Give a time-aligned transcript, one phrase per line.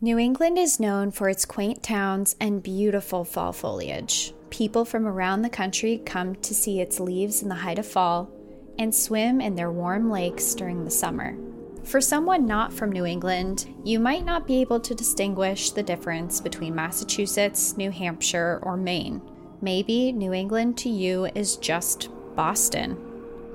[0.00, 4.32] New England is known for its quaint towns and beautiful fall foliage.
[4.48, 8.30] People from around the country come to see its leaves in the height of fall
[8.78, 11.36] and swim in their warm lakes during the summer.
[11.82, 16.40] For someone not from New England, you might not be able to distinguish the difference
[16.40, 19.20] between Massachusetts, New Hampshire, or Maine.
[19.60, 22.96] Maybe New England to you is just Boston.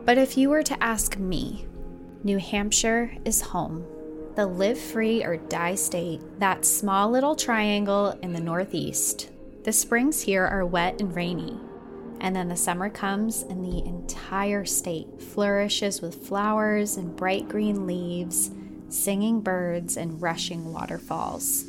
[0.04, 1.66] But if you were to ask me,
[2.22, 3.86] New Hampshire is home.
[4.36, 9.30] The live free or die state, that small little triangle in the Northeast.
[9.64, 11.60] The springs here are wet and rainy,
[12.20, 17.86] and then the summer comes and the entire state flourishes with flowers and bright green
[17.86, 18.50] leaves,
[18.90, 21.66] singing birds, and rushing waterfalls.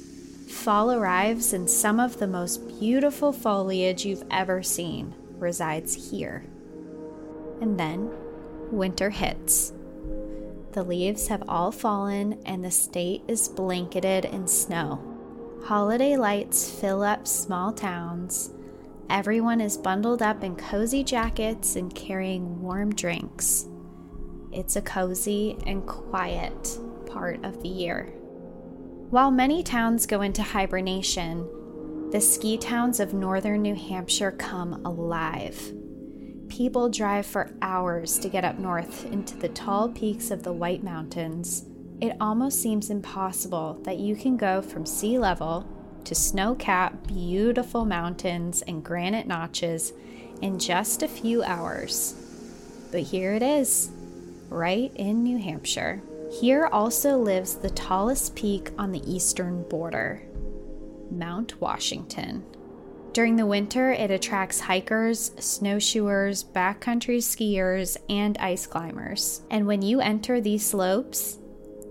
[0.49, 6.45] Fall arrives, and some of the most beautiful foliage you've ever seen resides here.
[7.61, 8.11] And then
[8.71, 9.74] winter hits.
[10.75, 14.99] The leaves have all fallen, and the state is blanketed in snow.
[15.67, 18.51] Holiday lights fill up small towns.
[19.09, 23.69] Everyone is bundled up in cozy jackets and carrying warm drinks.
[24.51, 28.07] It's a cozy and quiet part of the year.
[29.11, 31.49] While many towns go into hibernation,
[32.11, 35.73] the ski towns of northern New Hampshire come alive.
[36.55, 40.85] People drive for hours to get up north into the tall peaks of the White
[40.85, 41.65] Mountains.
[42.01, 45.67] It almost seems impossible that you can go from sea level
[46.05, 49.95] to snow capped, beautiful mountains and granite notches
[50.43, 52.15] in just a few hours.
[52.93, 53.91] But here it is,
[54.49, 56.03] right in New Hampshire.
[56.41, 60.23] Here also lives the tallest peak on the eastern border,
[61.11, 62.45] Mount Washington.
[63.15, 69.43] During the winter, it attracts hikers, snowshoers, backcountry skiers, and ice climbers.
[69.53, 71.39] And when you enter these slopes,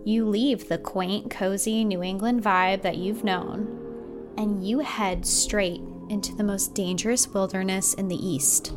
[0.03, 5.79] you leave the quaint, cozy New England vibe that you've known and you head straight
[6.09, 8.73] into the most dangerous wilderness in the east.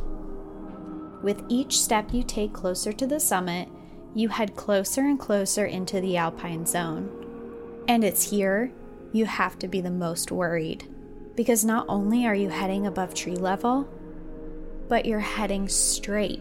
[1.25, 3.69] With each step you take closer to the summit,
[4.15, 7.11] you head closer and closer into the alpine zone.
[7.89, 8.71] And it's here
[9.13, 10.87] you have to be the most worried
[11.37, 13.87] because not only are you heading above tree level,
[14.89, 16.41] but you're heading straight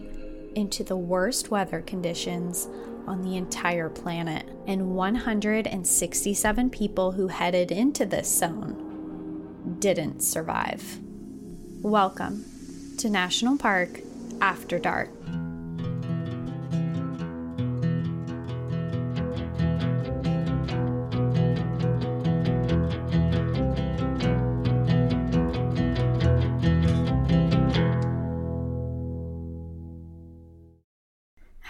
[0.54, 2.66] into the worst weather conditions
[3.06, 4.48] on the entire planet.
[4.66, 10.98] And 167 people who headed into this zone didn't survive.
[11.82, 12.46] Welcome
[12.96, 14.00] to National Park
[14.40, 15.10] After Dark.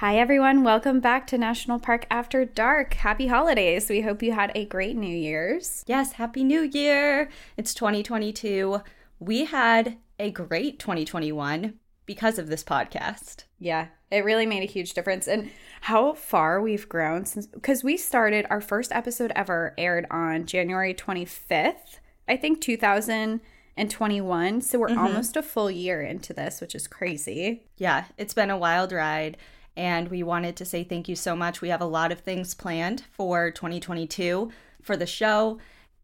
[0.06, 0.62] Hi, everyone.
[0.62, 2.94] Welcome back to National Park After Dark.
[2.94, 3.88] Happy holidays.
[3.88, 5.82] We hope you had a great New Year's.
[5.88, 7.28] Yes, Happy New Year.
[7.56, 8.82] It's 2022.
[9.18, 11.74] We had a great 2021
[12.06, 13.46] because of this podcast.
[13.58, 15.26] Yeah, it really made a huge difference.
[15.26, 15.50] And
[15.80, 20.94] how far we've grown since, because we started our first episode ever aired on January
[20.94, 24.60] 25th, I think 2021.
[24.60, 24.98] So we're mm-hmm.
[25.00, 27.64] almost a full year into this, which is crazy.
[27.76, 29.36] Yeah, it's been a wild ride
[29.76, 31.60] and we wanted to say thank you so much.
[31.60, 34.50] We have a lot of things planned for 2022
[34.82, 35.58] for the show,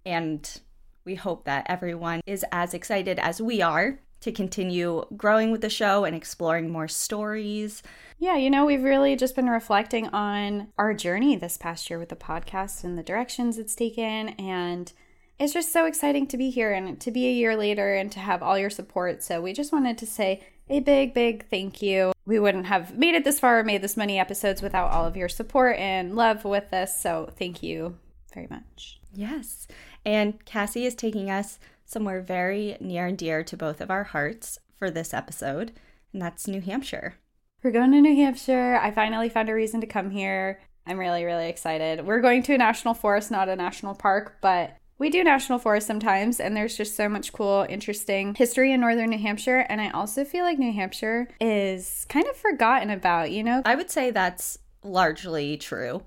[0.05, 0.61] and
[1.05, 5.69] we hope that everyone is as excited as we are to continue growing with the
[5.69, 7.83] show and exploring more stories.
[8.19, 12.09] Yeah, you know, we've really just been reflecting on our journey this past year with
[12.09, 14.29] the podcast and the directions it's taken.
[14.31, 14.93] And
[15.41, 18.21] it's just so exciting to be here and to be a year later and to
[18.21, 19.25] have all your support.
[19.25, 20.41] So we just wanted to say
[20.73, 22.13] a big, big thank you.
[22.25, 25.17] We wouldn't have made it this far or made this many episodes without all of
[25.17, 26.97] your support and love with this.
[26.97, 27.99] So thank you
[28.33, 29.01] very much.
[29.13, 29.67] Yes.
[30.05, 34.59] And Cassie is taking us somewhere very near and dear to both of our hearts
[34.79, 35.73] for this episode,
[36.13, 37.15] and that's New Hampshire.
[37.63, 38.79] We're going to New Hampshire.
[38.83, 40.61] I finally found a reason to come here.
[40.87, 42.05] I'm really, really excited.
[42.05, 45.87] We're going to a national forest, not a national park, but we do national forests
[45.87, 49.67] sometimes, and there's just so much cool, interesting history in northern New Hampshire.
[49.69, 53.63] And I also feel like New Hampshire is kind of forgotten about, you know?
[53.65, 56.03] I would say that's largely true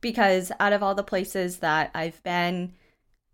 [0.00, 2.72] because out of all the places that I've been,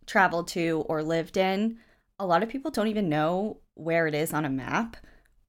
[0.06, 1.78] traveled to, or lived in,
[2.18, 4.96] a lot of people don't even know where it is on a map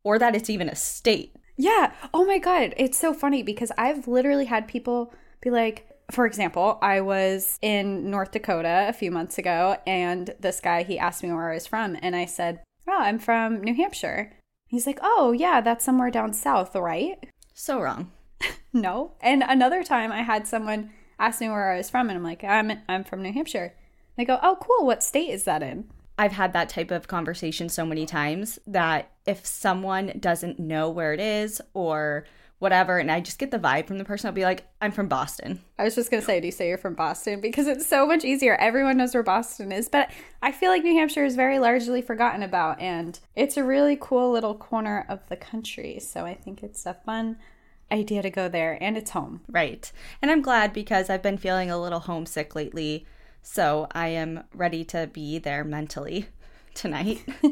[0.04, 1.36] or that it's even a state.
[1.58, 1.92] Yeah.
[2.14, 2.74] Oh my God.
[2.78, 8.10] It's so funny because I've literally had people be like, for example, I was in
[8.10, 11.68] North Dakota a few months ago, and this guy, he asked me where I was
[11.68, 14.34] from, and I said, Oh, I'm from New Hampshire.
[14.68, 17.18] He's like, Oh, yeah, that's somewhere down south, right?
[17.54, 18.12] So wrong.
[18.74, 19.14] no.
[19.22, 22.44] And another time I had someone ask me where I was from, and I'm like,
[22.44, 23.74] I'm, I'm from New Hampshire.
[24.16, 24.86] They go, oh, cool.
[24.86, 25.90] What state is that in?
[26.18, 31.14] I've had that type of conversation so many times that if someone doesn't know where
[31.14, 32.26] it is or
[32.60, 35.08] whatever, and I just get the vibe from the person, I'll be like, I'm from
[35.08, 35.62] Boston.
[35.78, 37.40] I was just going to say, do you say you're from Boston?
[37.40, 38.56] Because it's so much easier.
[38.56, 39.90] Everyone knows where Boston is.
[39.90, 40.10] But
[40.42, 44.32] I feel like New Hampshire is very largely forgotten about, and it's a really cool
[44.32, 46.00] little corner of the country.
[46.00, 47.38] So I think it's a fun
[47.92, 49.42] idea to go there, and it's home.
[49.48, 49.92] Right.
[50.22, 53.06] And I'm glad because I've been feeling a little homesick lately.
[53.44, 56.28] So I am ready to be there mentally
[56.78, 57.24] tonight.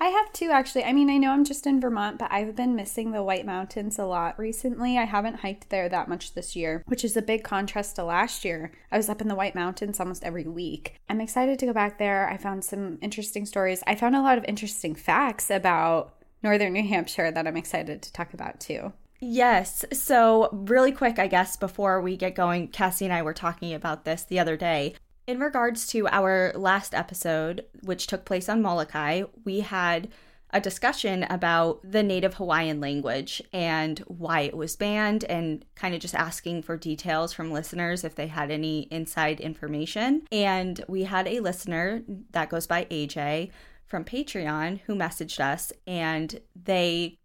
[0.00, 0.84] I have too, actually.
[0.84, 3.98] I mean, I know I'm just in Vermont, but I've been missing the White Mountains
[3.98, 4.98] a lot recently.
[4.98, 8.44] I haven't hiked there that much this year, which is a big contrast to last
[8.44, 8.72] year.
[8.90, 10.96] I was up in the White Mountains almost every week.
[11.08, 12.28] I'm excited to go back there.
[12.28, 13.82] I found some interesting stories.
[13.86, 18.12] I found a lot of interesting facts about northern New Hampshire that I'm excited to
[18.12, 18.92] talk about too.
[19.24, 19.84] Yes.
[19.92, 24.04] So, really quick, I guess, before we get going, Cassie and I were talking about
[24.04, 24.94] this the other day.
[25.26, 30.08] In regards to our last episode, which took place on Molokai, we had
[30.50, 36.00] a discussion about the native Hawaiian language and why it was banned, and kind of
[36.00, 40.22] just asking for details from listeners if they had any inside information.
[40.32, 42.02] And we had a listener
[42.32, 43.50] that goes by AJ
[43.86, 47.16] from Patreon who messaged us, and they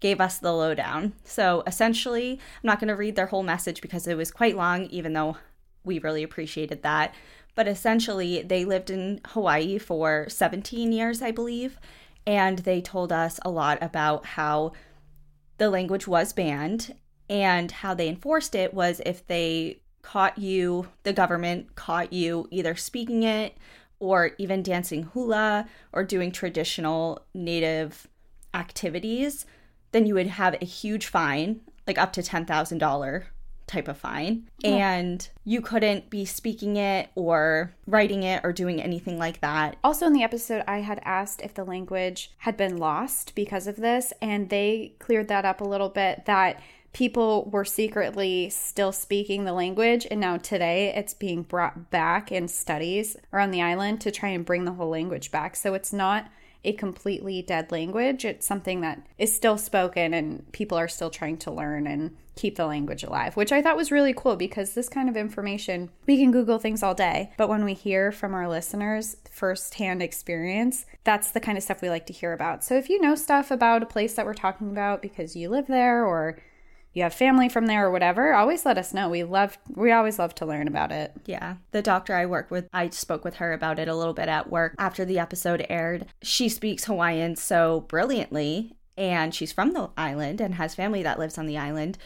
[0.00, 1.12] gave us the lowdown.
[1.22, 4.86] So essentially, I'm not going to read their whole message because it was quite long,
[4.86, 5.36] even though
[5.84, 7.14] we really appreciated that.
[7.54, 11.78] But essentially, they lived in Hawaii for 17 years, I believe,
[12.26, 14.72] and they told us a lot about how
[15.58, 16.94] the language was banned
[17.28, 22.74] and how they enforced it was if they caught you, the government caught you either
[22.74, 23.56] speaking it
[24.00, 28.08] or even dancing hula or doing traditional native
[28.52, 29.46] activities,
[29.92, 33.24] then you would have a huge fine, like up to $10,000
[33.72, 34.48] type of fine.
[34.62, 39.76] And you couldn't be speaking it or writing it or doing anything like that.
[39.82, 43.76] Also, in the episode, I had asked if the language had been lost because of
[43.76, 46.60] this, and they cleared that up a little bit that
[46.92, 52.46] people were secretly still speaking the language and now today it's being brought back in
[52.46, 56.30] studies around the island to try and bring the whole language back so it's not
[56.64, 58.24] a completely dead language.
[58.24, 62.56] It's something that is still spoken and people are still trying to learn and keep
[62.56, 66.16] the language alive, which I thought was really cool because this kind of information, we
[66.18, 67.32] can Google things all day.
[67.36, 71.90] But when we hear from our listeners firsthand experience, that's the kind of stuff we
[71.90, 72.64] like to hear about.
[72.64, 75.66] So if you know stuff about a place that we're talking about because you live
[75.66, 76.38] there or
[76.94, 79.08] you have family from there or whatever, always let us know.
[79.08, 81.12] We love we always love to learn about it.
[81.26, 81.56] Yeah.
[81.70, 84.50] The doctor I work with, I spoke with her about it a little bit at
[84.50, 86.06] work after the episode aired.
[86.22, 91.38] She speaks Hawaiian so brilliantly and she's from the island and has family that lives
[91.38, 91.96] on the island.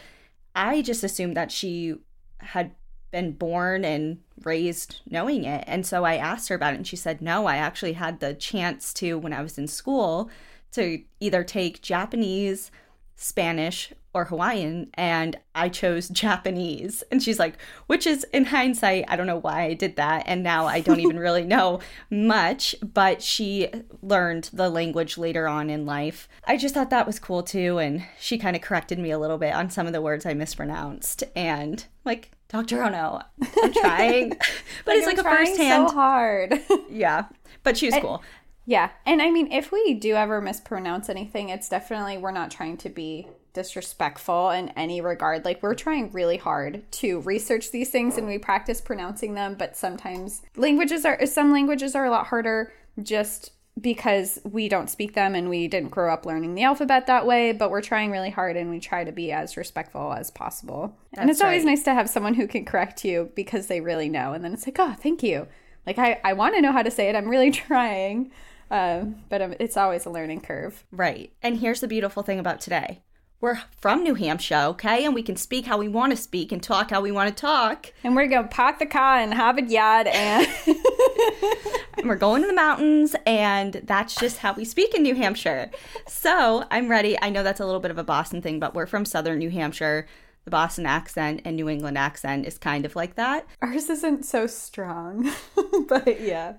[0.55, 1.95] I just assumed that she
[2.39, 2.71] had
[3.11, 5.63] been born and raised knowing it.
[5.67, 8.33] And so I asked her about it and she said, "No, I actually had the
[8.33, 10.29] chance to when I was in school
[10.71, 12.71] to either take Japanese
[13.15, 17.03] Spanish or Hawaiian, and I chose Japanese.
[17.11, 20.23] And she's like, which is in hindsight, I don't know why I did that.
[20.25, 21.79] And now I don't even really know
[22.09, 23.69] much, but she
[24.01, 26.27] learned the language later on in life.
[26.45, 27.77] I just thought that was cool too.
[27.77, 30.33] And she kind of corrected me a little bit on some of the words I
[30.33, 31.23] mispronounced.
[31.35, 32.83] And like, Dr.
[32.83, 33.21] Ono,
[33.61, 34.29] I'm trying.
[34.85, 35.89] but like, it's like I'm a first hand.
[35.89, 36.59] so hard.
[36.89, 37.25] yeah.
[37.61, 38.23] But she was cool.
[38.65, 38.89] Yeah.
[39.05, 42.89] And I mean, if we do ever mispronounce anything, it's definitely, we're not trying to
[42.89, 45.43] be disrespectful in any regard.
[45.43, 49.75] Like, we're trying really hard to research these things and we practice pronouncing them, but
[49.75, 52.71] sometimes languages are, some languages are a lot harder
[53.01, 57.25] just because we don't speak them and we didn't grow up learning the alphabet that
[57.25, 60.95] way, but we're trying really hard and we try to be as respectful as possible.
[61.11, 61.71] That's and it's always right.
[61.71, 64.33] nice to have someone who can correct you because they really know.
[64.33, 65.47] And then it's like, oh, thank you.
[65.87, 67.15] Like, I, I want to know how to say it.
[67.15, 68.31] I'm really trying.
[68.69, 70.85] Um, but it's always a learning curve.
[70.91, 71.31] Right.
[71.41, 73.01] And here's the beautiful thing about today
[73.39, 75.05] we're from New Hampshire, okay?
[75.05, 77.41] And we can speak how we want to speak and talk how we want to
[77.41, 77.93] talk.
[78.03, 80.47] And we're going to park the car in Harvard Yard and...
[81.97, 85.71] and we're going to the mountains, and that's just how we speak in New Hampshire.
[86.07, 87.17] So I'm ready.
[87.21, 89.49] I know that's a little bit of a Boston thing, but we're from southern New
[89.49, 90.07] Hampshire.
[90.45, 93.45] The Boston accent and New England accent is kind of like that.
[93.61, 95.31] Ours isn't so strong,
[95.87, 96.53] but yeah.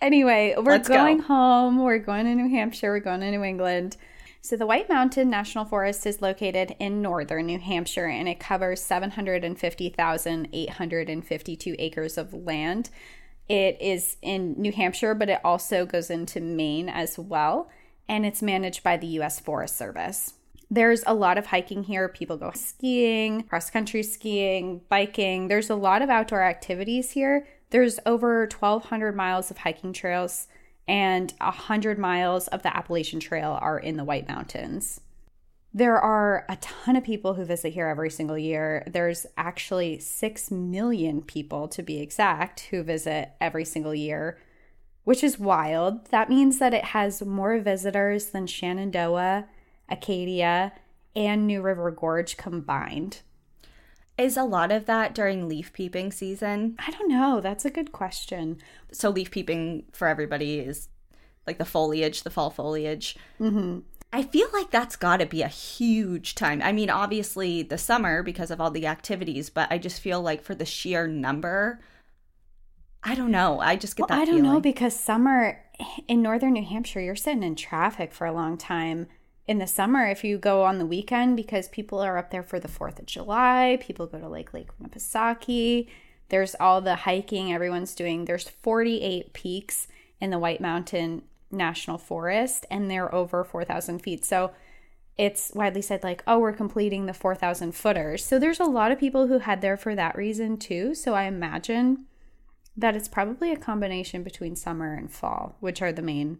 [0.00, 1.24] Anyway, we're Let's going go.
[1.24, 1.82] home.
[1.82, 2.90] We're going to New Hampshire.
[2.90, 3.96] We're going to New England.
[4.44, 8.82] So, the White Mountain National Forest is located in northern New Hampshire and it covers
[8.82, 12.90] 750,852 acres of land.
[13.48, 17.70] It is in New Hampshire, but it also goes into Maine as well,
[18.06, 19.40] and it's managed by the U.S.
[19.40, 20.34] Forest Service.
[20.70, 22.10] There's a lot of hiking here.
[22.10, 25.48] People go skiing, cross country skiing, biking.
[25.48, 30.48] There's a lot of outdoor activities here There's over 1,200 miles of hiking trails,
[30.86, 35.00] and 100 miles of the Appalachian Trail are in the White Mountains.
[35.72, 38.86] There are a ton of people who visit here every single year.
[38.86, 44.38] There's actually 6 million people, to be exact, who visit every single year,
[45.02, 46.06] which is wild.
[46.10, 49.46] That means that it has more visitors than Shenandoah,
[49.88, 50.72] Acadia,
[51.16, 53.22] and New River Gorge combined.
[54.16, 56.76] Is a lot of that during leaf peeping season?
[56.78, 57.40] I don't know.
[57.40, 58.58] That's a good question.
[58.92, 60.88] So, leaf peeping for everybody is
[61.46, 63.16] like the foliage, the fall foliage.
[63.40, 63.80] Mm-hmm.
[64.12, 66.62] I feel like that's got to be a huge time.
[66.62, 70.40] I mean, obviously the summer because of all the activities, but I just feel like
[70.40, 71.80] for the sheer number,
[73.02, 73.58] I don't know.
[73.58, 74.22] I just get well, that.
[74.22, 74.52] I don't feeling.
[74.52, 75.60] know because summer
[76.06, 79.08] in northern New Hampshire, you're sitting in traffic for a long time.
[79.46, 82.58] In the summer, if you go on the weekend, because people are up there for
[82.58, 85.88] the Fourth of July, people go to Lake Lake Winnipesaukee.
[86.30, 88.24] There's all the hiking everyone's doing.
[88.24, 89.86] There's 48 peaks
[90.20, 94.24] in the White Mountain National Forest and they're over 4,000 feet.
[94.24, 94.52] So
[95.16, 98.24] it's widely said, like, oh, we're completing the 4,000 footers.
[98.24, 100.94] So there's a lot of people who head there for that reason too.
[100.94, 102.06] So I imagine
[102.76, 106.38] that it's probably a combination between summer and fall, which are the main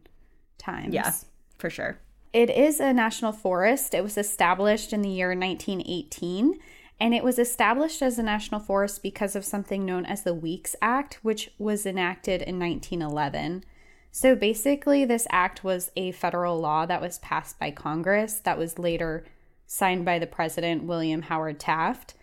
[0.58, 0.92] times.
[0.92, 1.12] Yeah,
[1.58, 1.98] for sure.
[2.34, 3.94] It is a national forest.
[3.94, 6.58] It was established in the year 1918.
[6.98, 10.74] And it was established as a national forest because of something known as the Weeks
[10.82, 13.64] Act, which was enacted in 1911.
[14.10, 18.80] So basically, this act was a federal law that was passed by Congress that was
[18.80, 19.24] later
[19.68, 22.14] signed by the president, William Howard Taft.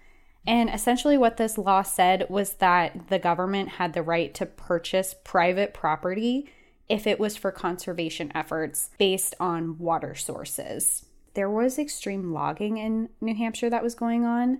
[0.45, 5.15] And essentially, what this law said was that the government had the right to purchase
[5.23, 6.49] private property
[6.91, 11.05] if it was for conservation efforts based on water sources.
[11.35, 14.59] There was extreme logging in New Hampshire that was going on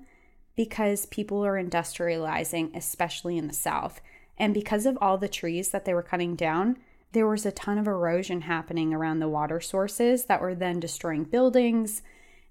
[0.56, 4.00] because people are industrializing, especially in the South.
[4.38, 6.78] And because of all the trees that they were cutting down,
[7.12, 11.26] there was a ton of erosion happening around the water sources that were then destroying
[11.26, 12.02] buildings.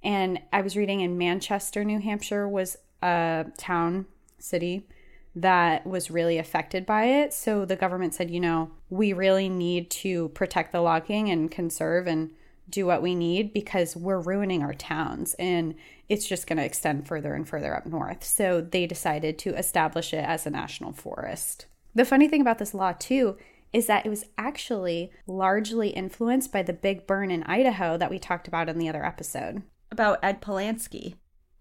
[0.03, 4.05] And I was reading in Manchester, New Hampshire, was a town,
[4.39, 4.87] city
[5.35, 7.33] that was really affected by it.
[7.33, 12.07] So the government said, you know, we really need to protect the logging and conserve
[12.07, 12.31] and
[12.69, 15.75] do what we need because we're ruining our towns and
[16.09, 18.25] it's just going to extend further and further up north.
[18.25, 21.67] So they decided to establish it as a national forest.
[21.95, 23.37] The funny thing about this law, too,
[23.73, 28.19] is that it was actually largely influenced by the big burn in Idaho that we
[28.19, 29.63] talked about in the other episode.
[29.91, 31.17] About Ed Pulaski.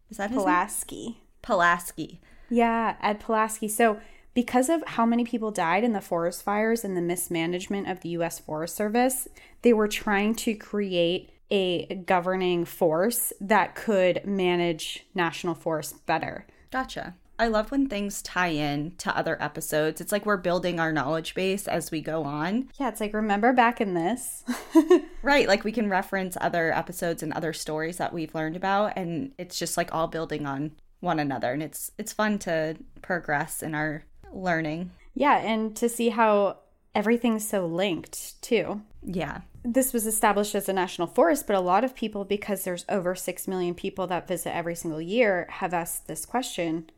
[0.09, 1.21] Is that his Pulaski.
[1.41, 2.19] Pulaski.
[2.49, 3.67] Yeah, Ed Pulaski.
[3.67, 3.99] So,
[4.33, 8.09] because of how many people died in the forest fires and the mismanagement of the
[8.09, 9.27] US Forest Service,
[9.63, 16.45] they were trying to create a governing force that could manage national forests better.
[16.71, 17.15] Gotcha.
[17.39, 20.01] I love when things tie in to other episodes.
[20.01, 22.69] It's like we're building our knowledge base as we go on.
[22.77, 24.43] Yeah, it's like remember back in this.
[25.23, 29.31] right, like we can reference other episodes and other stories that we've learned about and
[29.37, 33.73] it's just like all building on one another and it's it's fun to progress in
[33.73, 34.91] our learning.
[35.13, 36.59] Yeah, and to see how
[36.93, 38.81] everything's so linked too.
[39.03, 39.41] Yeah.
[39.63, 43.15] This was established as a national forest, but a lot of people because there's over
[43.15, 46.89] 6 million people that visit every single year have asked this question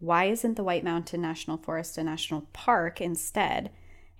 [0.00, 3.70] why isn't the White Mountain National Forest a national park instead?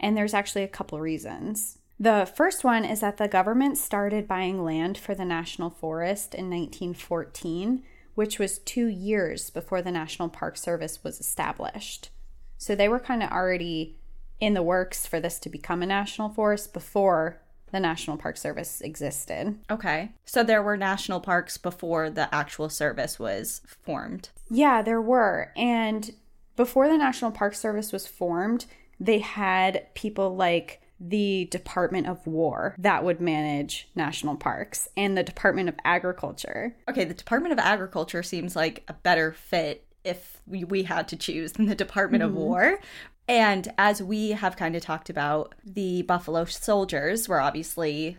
[0.01, 1.79] And there's actually a couple reasons.
[2.01, 6.51] The first one is that the government started buying land for the national forest in
[6.51, 7.83] 1914,
[8.19, 12.11] which was two years before the National Park Service was established.
[12.57, 13.97] So they were kind of already
[14.41, 18.81] in the works for this to become a national forest before the National Park Service
[18.81, 19.57] existed.
[19.71, 20.11] Okay.
[20.25, 24.31] So there were national parks before the actual service was formed.
[24.51, 25.53] Yeah, there were.
[25.57, 26.11] And
[26.57, 28.67] before the National Park Service was formed,
[28.99, 35.23] they had people like the Department of War that would manage national parks and the
[35.23, 36.77] Department of Agriculture.
[36.89, 41.17] Okay, the Department of Agriculture seems like a better fit if we, we had to
[41.17, 42.37] choose than the Department mm-hmm.
[42.37, 42.81] of War.
[43.29, 48.17] And as we have kind of talked about, the Buffalo Soldiers were obviously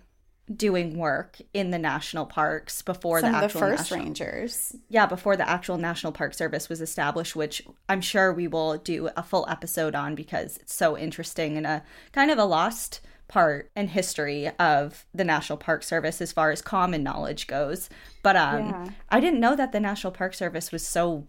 [0.55, 4.75] doing work in the national parks before Some the actual the first national, rangers.
[4.89, 9.09] Yeah, before the actual National Park Service was established, which I'm sure we will do
[9.15, 13.69] a full episode on because it's so interesting and a kind of a lost part
[13.75, 17.89] and history of the National Park Service as far as common knowledge goes.
[18.23, 18.89] But um yeah.
[19.09, 21.27] I didn't know that the National Park Service was so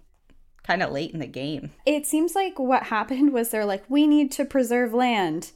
[0.63, 1.73] kind of late in the game.
[1.85, 5.53] It seems like what happened was they're like, we need to preserve land.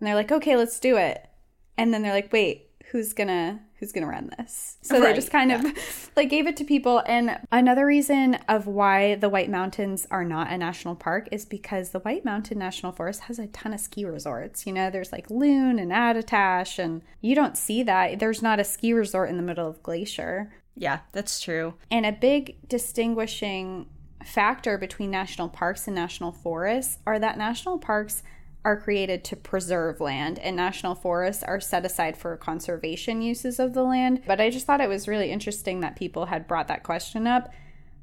[0.00, 1.28] And they're like, okay, let's do it.
[1.76, 4.76] And then they're like, wait, who's gonna who's to run this.
[4.82, 5.64] So right, they just kind yeah.
[5.64, 7.02] of like gave it to people.
[7.06, 11.90] And another reason of why the White Mountains are not a national park is because
[11.90, 14.66] the White Mountain National Forest has a ton of ski resorts.
[14.66, 18.18] You know, there's like Loon and Attitash, and you don't see that.
[18.18, 20.52] There's not a ski resort in the middle of Glacier.
[20.76, 21.74] Yeah, that's true.
[21.90, 23.86] And a big distinguishing
[24.22, 28.22] factor between national parks and national forests are that national parks
[28.64, 33.74] are created to preserve land and national forests are set aside for conservation uses of
[33.74, 34.22] the land.
[34.26, 37.52] But I just thought it was really interesting that people had brought that question up.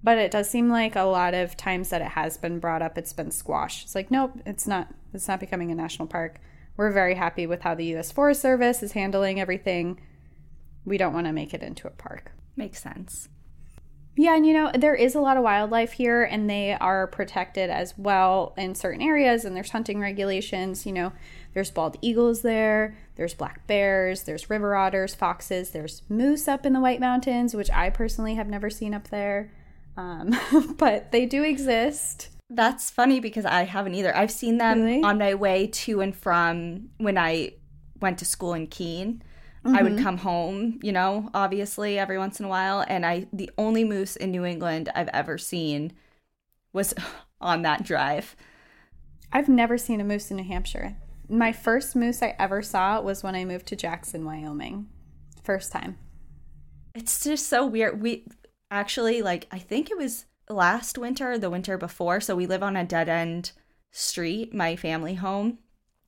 [0.03, 2.97] But it does seem like a lot of times that it has been brought up,
[2.97, 3.85] it's been squashed.
[3.85, 4.93] It's like, nope, it's not.
[5.13, 6.39] It's not becoming a national park.
[6.77, 8.11] We're very happy with how the U.S.
[8.11, 9.99] Forest Service is handling everything.
[10.85, 12.31] We don't want to make it into a park.
[12.55, 13.27] Makes sense.
[14.19, 17.69] Yeah, and you know, there is a lot of wildlife here and they are protected
[17.69, 21.13] as well in certain areas and there's hunting regulations, you know,
[21.53, 26.73] there's bald eagles there, there's black bears, there's river otters, foxes, there's moose up in
[26.73, 29.53] the White Mountains, which I personally have never seen up there.
[29.95, 30.37] Um,
[30.77, 32.27] but they do exist.
[32.49, 34.13] That's funny because I haven't either.
[34.13, 35.01] I've seen them really?
[35.01, 37.53] on my way to and from when I
[38.01, 39.23] went to school in Keene.
[39.63, 39.75] Mm-hmm.
[39.75, 40.03] I would mm-hmm.
[40.03, 44.15] come home, you know, obviously every once in a while, and I the only moose
[44.15, 45.93] in New England I've ever seen
[46.71, 46.93] was
[47.41, 48.35] on that drive.
[49.31, 50.97] I've never seen a moose in New Hampshire.
[51.27, 54.87] My first moose I ever saw was when I moved to Jackson, Wyoming.
[55.43, 55.97] First time.
[56.95, 58.01] It's just so weird.
[58.01, 58.25] We
[58.71, 62.77] actually like I think it was last winter, the winter before, so we live on
[62.77, 63.51] a dead end
[63.91, 65.59] street, my family home,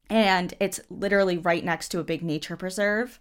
[0.10, 3.20] and it's literally right next to a big nature preserve.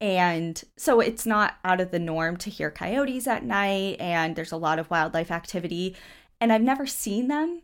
[0.00, 4.52] And so it's not out of the norm to hear coyotes at night, and there's
[4.52, 5.94] a lot of wildlife activity.
[6.40, 7.60] And I've never seen them,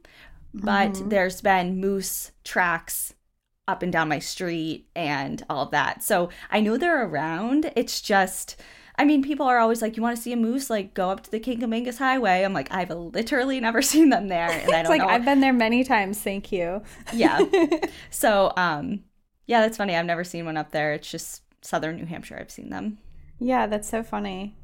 [0.53, 1.09] but mm-hmm.
[1.09, 3.15] there's been moose tracks
[3.69, 6.03] up and down my street and all of that.
[6.03, 7.73] So I know they're around.
[7.75, 8.61] It's just,
[8.99, 10.71] I mean, people are always like, "You want to see a moose?
[10.71, 14.51] Like, go up to the Kancamagus Highway." I'm like, I've literally never seen them there,
[14.51, 15.09] and I don't like know.
[15.09, 16.21] I've been there many times.
[16.21, 16.83] Thank you.
[17.13, 17.41] yeah.
[18.11, 19.05] So, um,
[19.47, 19.97] yeah, that's funny.
[19.97, 20.93] I've never seen one up there.
[20.95, 22.99] It's just southern New Hampshire, I've seen them.
[23.39, 24.57] Yeah, that's so funny.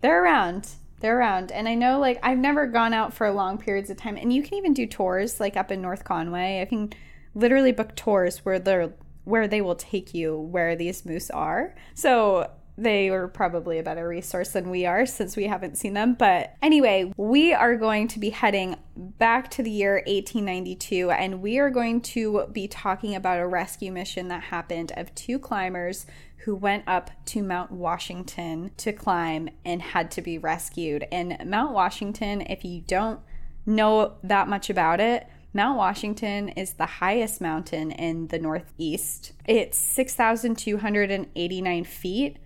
[0.00, 0.68] They're around.
[1.00, 1.52] They're around.
[1.52, 4.16] And I know like I've never gone out for long periods of time.
[4.16, 6.60] And you can even do tours like up in North Conway.
[6.60, 6.92] I can
[7.34, 8.92] literally book tours where they're
[9.24, 11.74] where they will take you where these moose are.
[11.94, 16.14] So they were probably a better resource than we are since we haven't seen them.
[16.14, 21.58] But anyway, we are going to be heading back to the year 1892 and we
[21.58, 26.06] are going to be talking about a rescue mission that happened of two climbers
[26.44, 31.06] who went up to Mount Washington to climb and had to be rescued.
[31.12, 33.20] And Mount Washington, if you don't
[33.64, 39.32] know that much about it, Mount Washington is the highest mountain in the Northeast.
[39.44, 42.38] It's 6,289 feet,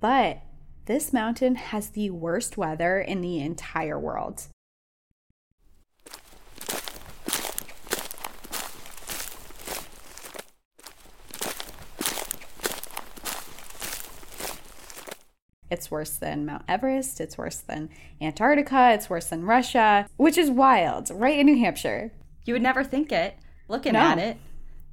[0.00, 0.42] but
[0.86, 4.46] this mountain has the worst weather in the entire world.
[15.70, 17.20] It's worse than Mount Everest.
[17.20, 18.92] It's worse than Antarctica.
[18.94, 22.12] It's worse than Russia, which is wild, right in New Hampshire.
[22.46, 23.36] You would never think it
[23.68, 24.00] looking no.
[24.00, 24.38] at it.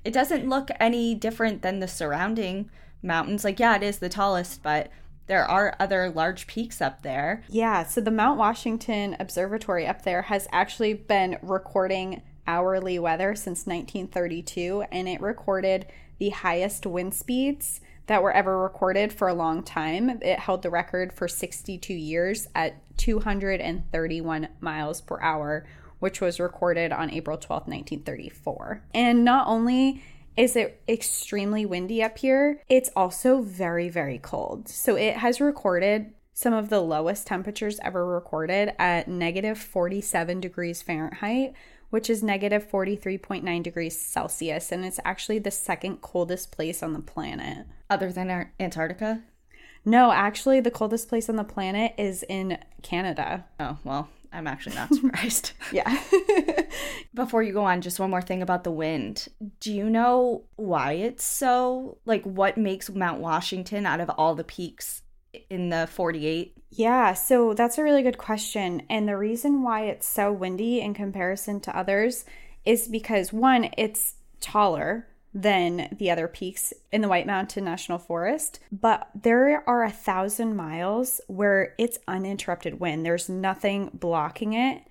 [0.04, 2.70] It doesn't look any different than the surrounding
[3.06, 3.44] mountains.
[3.44, 4.90] Like, yeah, it is the tallest, but
[5.28, 7.44] there are other large peaks up there.
[7.50, 13.66] Yeah, so the Mount Washington Observatory up there has actually been recording hourly weather since
[13.66, 15.88] 1932, and it recorded
[16.20, 20.22] the highest wind speeds that were ever recorded for a long time.
[20.22, 25.66] It held the record for 62 years at 231 miles per hour,
[26.00, 28.84] which was recorded on April 12, 1934.
[28.94, 30.04] And not only
[30.38, 34.68] is it extremely windy up here, it's also very, very cold.
[34.68, 40.82] So it has recorded some of the lowest temperatures ever recorded at negative 47 degrees
[40.82, 41.54] Fahrenheit,
[41.90, 44.72] which is negative 43.9 degrees Celsius.
[44.72, 47.66] And it's actually the second coldest place on the planet.
[47.90, 49.24] Other than Antarctica?
[49.86, 53.46] No, actually, the coldest place on the planet is in Canada.
[53.60, 55.52] Oh, well, I'm actually not surprised.
[55.72, 56.02] yeah.
[57.14, 59.28] Before you go on, just one more thing about the wind.
[59.60, 64.44] Do you know why it's so like what makes Mount Washington out of all the
[64.44, 65.02] peaks
[65.50, 66.58] in the 48?
[66.72, 68.84] Yeah, so that's a really good question.
[68.90, 72.26] And the reason why it's so windy in comparison to others
[72.66, 78.62] is because one, it's taller than the other peaks in the White Mountain National Forest.
[78.72, 84.84] But there are a thousand miles where it's uninterrupted wind, there's nothing blocking it.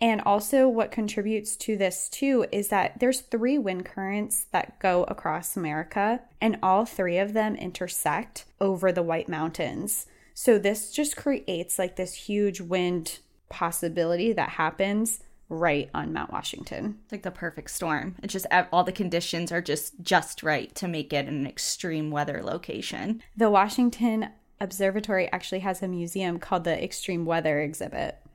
[0.00, 5.02] And also, what contributes to this too is that there's three wind currents that go
[5.04, 10.06] across America, and all three of them intersect over the White Mountains.
[10.34, 16.98] So, this just creates like this huge wind possibility that happens right on Mount Washington.
[17.04, 18.16] It's like the perfect storm.
[18.22, 22.42] It's just all the conditions are just just right to make it an extreme weather
[22.42, 23.22] location.
[23.36, 24.30] The Washington
[24.60, 28.18] Observatory actually has a museum called the Extreme Weather Exhibit.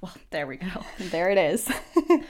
[0.00, 0.84] Well, there we go.
[0.98, 1.68] There it is.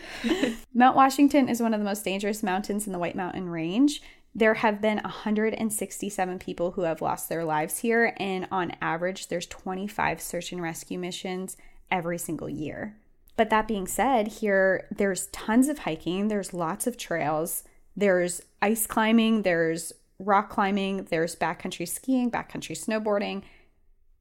[0.74, 4.00] Mount Washington is one of the most dangerous mountains in the White Mountain Range.
[4.35, 9.46] There have been 167 people who have lost their lives here, and on average, there's
[9.46, 11.57] 25 search and rescue missions
[11.90, 12.96] every single year.
[13.37, 17.64] But that being said, here there's tons of hiking, there's lots of trails,
[17.97, 23.42] there's ice climbing, there's rock climbing, there's backcountry skiing, backcountry snowboarding.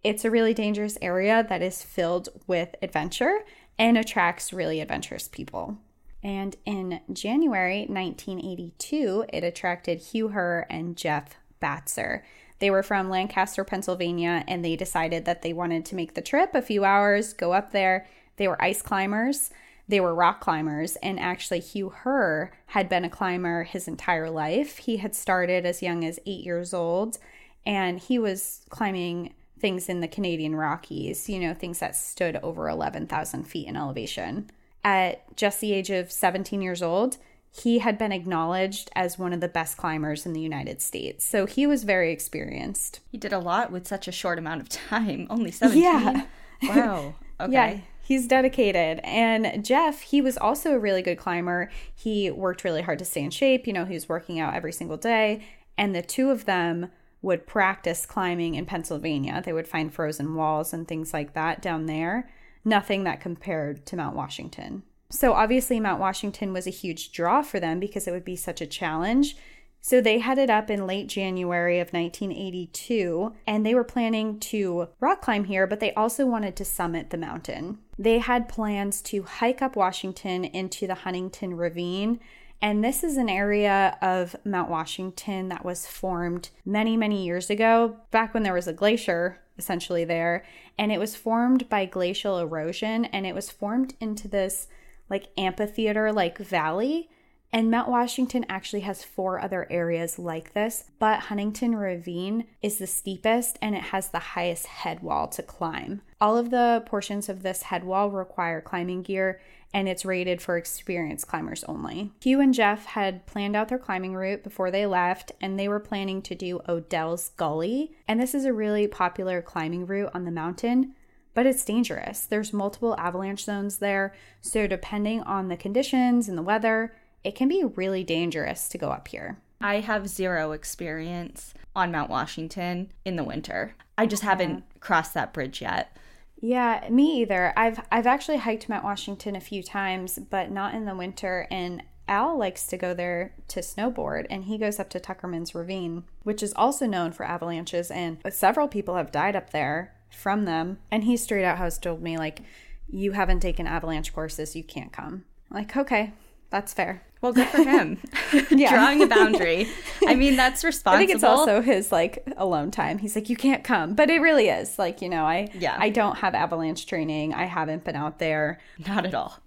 [0.03, 3.39] It's a really dangerous area that is filled with adventure
[3.77, 5.77] and attracts really adventurous people.
[6.23, 12.21] And in January 1982, it attracted Hugh Herr and Jeff Batzer.
[12.59, 16.55] They were from Lancaster, Pennsylvania, and they decided that they wanted to make the trip
[16.55, 18.07] a few hours, go up there.
[18.37, 19.51] They were ice climbers,
[19.87, 24.77] they were rock climbers, and actually, Hugh Herr had been a climber his entire life.
[24.77, 27.17] He had started as young as eight years old,
[27.65, 32.69] and he was climbing things in the Canadian Rockies, you know, things that stood over
[32.69, 34.49] 11,000 feet in elevation.
[34.83, 37.17] At just the age of 17 years old,
[37.51, 41.23] he had been acknowledged as one of the best climbers in the United States.
[41.23, 42.99] So he was very experienced.
[43.11, 45.81] He did a lot with such a short amount of time, only 17.
[45.81, 46.25] Yeah.
[46.63, 47.15] Wow.
[47.39, 47.51] Okay.
[47.51, 47.79] Yeah.
[48.05, 48.99] He's dedicated.
[49.03, 51.71] And Jeff, he was also a really good climber.
[51.95, 53.65] He worked really hard to stay in shape.
[53.65, 55.41] You know, he was working out every single day.
[55.77, 59.41] And the two of them would practice climbing in Pennsylvania.
[59.43, 62.29] They would find frozen walls and things like that down there.
[62.65, 64.83] Nothing that compared to Mount Washington.
[65.09, 68.59] So obviously, Mount Washington was a huge draw for them because it would be such
[68.59, 69.37] a challenge.
[69.85, 75.21] So they headed up in late January of 1982 and they were planning to rock
[75.21, 77.79] climb here, but they also wanted to summit the mountain.
[77.99, 82.21] They had plans to hike up Washington into the Huntington Ravine.
[82.61, 87.97] And this is an area of Mount Washington that was formed many, many years ago,
[88.09, 90.45] back when there was a glacier essentially there.
[90.79, 94.69] And it was formed by glacial erosion and it was formed into this
[95.09, 97.09] like amphitheater like valley
[97.53, 102.87] and Mount Washington actually has four other areas like this, but Huntington Ravine is the
[102.87, 106.01] steepest and it has the highest head wall to climb.
[106.19, 109.39] All of the portions of this head wall require climbing gear
[109.71, 112.11] and it's rated for experienced climbers only.
[112.21, 115.79] Hugh and Jeff had planned out their climbing route before they left and they were
[115.79, 117.95] planning to do Odell's Gully.
[118.07, 120.95] And this is a really popular climbing route on the mountain
[121.33, 122.25] but it's dangerous.
[122.25, 127.47] There's multiple avalanche zones there, so depending on the conditions and the weather, it can
[127.47, 129.37] be really dangerous to go up here.
[129.61, 133.75] I have zero experience on Mount Washington in the winter.
[133.97, 134.79] I just haven't yeah.
[134.79, 135.95] crossed that bridge yet.
[136.41, 137.53] Yeah, me either.
[137.55, 141.81] I've I've actually hiked Mount Washington a few times, but not in the winter and
[142.09, 146.43] Al likes to go there to snowboard and he goes up to Tuckerman's Ravine, which
[146.43, 150.79] is also known for avalanches and several people have died up there from them.
[150.91, 152.41] And he straight out has told me like
[152.89, 155.23] you haven't taken avalanche courses, you can't come.
[155.49, 156.11] I'm like, okay,
[156.49, 157.03] that's fair.
[157.23, 157.99] Well, good for him.
[158.49, 159.69] Drawing a boundary.
[160.05, 160.97] I mean, that's responsible.
[160.97, 162.97] I think it's also his like alone time.
[162.97, 165.89] He's like, you can't come, but it really is like you know, I yeah, I
[165.89, 167.33] don't have avalanche training.
[167.33, 168.59] I haven't been out there.
[168.85, 169.39] Not at all.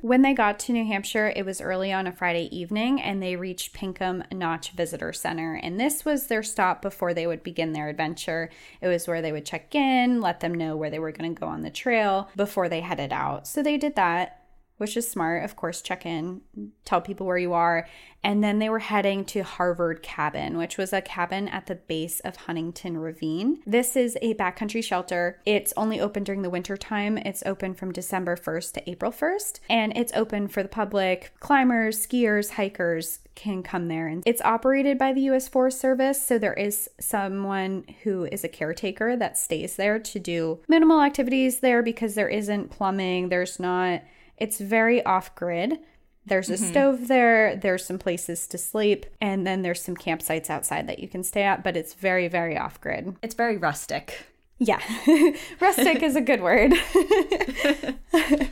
[0.00, 3.34] when they got to New Hampshire, it was early on a Friday evening, and they
[3.34, 5.54] reached Pinkham Notch Visitor Center.
[5.54, 8.50] And this was their stop before they would begin their adventure.
[8.80, 11.40] It was where they would check in, let them know where they were going to
[11.40, 13.48] go on the trail before they headed out.
[13.48, 14.45] So they did that
[14.78, 15.44] which is smart.
[15.44, 16.40] Of course, check in,
[16.84, 17.88] tell people where you are.
[18.22, 22.18] And then they were heading to Harvard Cabin, which was a cabin at the base
[22.20, 23.60] of Huntington Ravine.
[23.64, 25.40] This is a backcountry shelter.
[25.46, 27.18] It's only open during the winter time.
[27.18, 31.32] It's open from December 1st to April 1st, and it's open for the public.
[31.38, 34.08] Climbers, skiers, hikers can come there.
[34.08, 38.48] And it's operated by the US Forest Service, so there is someone who is a
[38.48, 44.02] caretaker that stays there to do minimal activities there because there isn't plumbing, there's not
[44.36, 45.78] it's very off grid.
[46.24, 46.70] There's a mm-hmm.
[46.70, 51.06] stove there, there's some places to sleep, and then there's some campsites outside that you
[51.06, 53.16] can stay at, but it's very, very off grid.
[53.22, 54.26] It's very rustic.
[54.58, 54.80] Yeah,
[55.60, 56.72] rustic is a good word.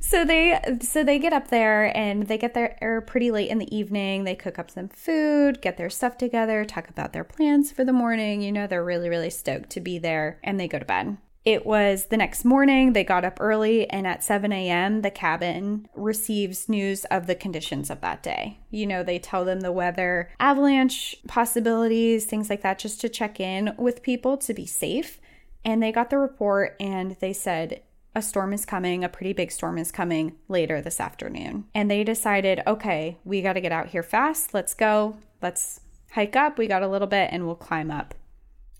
[0.00, 3.76] so they so they get up there and they get there pretty late in the
[3.76, 4.22] evening.
[4.22, 7.92] They cook up some food, get their stuff together, talk about their plans for the
[7.92, 8.40] morning.
[8.40, 11.18] You know, they're really really stoked to be there and they go to bed
[11.48, 12.92] It was the next morning.
[12.92, 17.88] They got up early, and at 7 a.m., the cabin receives news of the conditions
[17.88, 18.58] of that day.
[18.70, 23.40] You know, they tell them the weather, avalanche possibilities, things like that, just to check
[23.40, 25.22] in with people to be safe.
[25.64, 27.80] And they got the report and they said,
[28.14, 31.64] a storm is coming, a pretty big storm is coming later this afternoon.
[31.74, 34.52] And they decided, okay, we got to get out here fast.
[34.52, 35.16] Let's go.
[35.40, 35.80] Let's
[36.10, 36.58] hike up.
[36.58, 38.14] We got a little bit and we'll climb up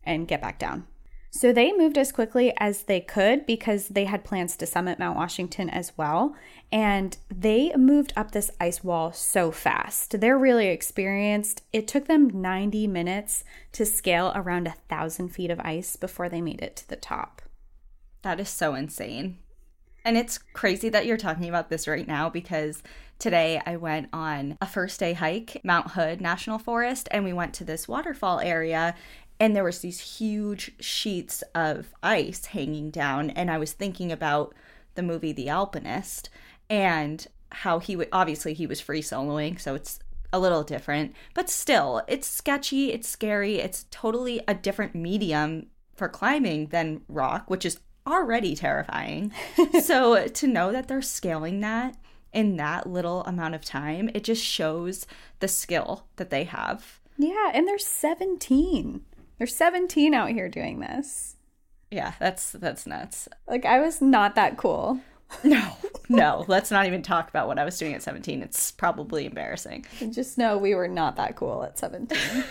[0.04, 0.86] and get back down.
[1.30, 5.16] So they moved as quickly as they could because they had plans to summit Mount
[5.16, 6.34] Washington as well.
[6.72, 10.20] And they moved up this ice wall so fast.
[10.20, 11.62] They're really experienced.
[11.72, 16.40] It took them 90 minutes to scale around a thousand feet of ice before they
[16.40, 17.42] made it to the top.
[18.22, 19.38] That is so insane.
[20.04, 22.82] And it's crazy that you're talking about this right now because
[23.18, 27.52] today I went on a first day hike, Mount Hood National Forest, and we went
[27.54, 28.94] to this waterfall area
[29.40, 34.54] and there was these huge sheets of ice hanging down and I was thinking about
[34.94, 36.28] the movie The Alpinist
[36.68, 40.00] and how he would obviously he was free soloing, so it's
[40.32, 46.08] a little different, but still, it's sketchy, it's scary, it's totally a different medium for
[46.08, 49.32] climbing than rock, which is already terrifying.
[49.82, 51.96] so to know that they're scaling that
[52.32, 55.06] in that little amount of time, it just shows
[55.40, 57.00] the skill that they have.
[57.16, 59.02] Yeah, and they're 17.
[59.38, 61.36] They're 17 out here doing this.
[61.90, 63.28] Yeah, that's that's nuts.
[63.46, 65.00] Like I was not that cool.
[65.44, 65.76] No,
[66.08, 66.44] no.
[66.48, 68.40] let's not even talk about what I was doing at 17.
[68.40, 69.84] It's probably embarrassing.
[70.10, 72.16] Just know we were not that cool at 17.
[72.18, 72.44] I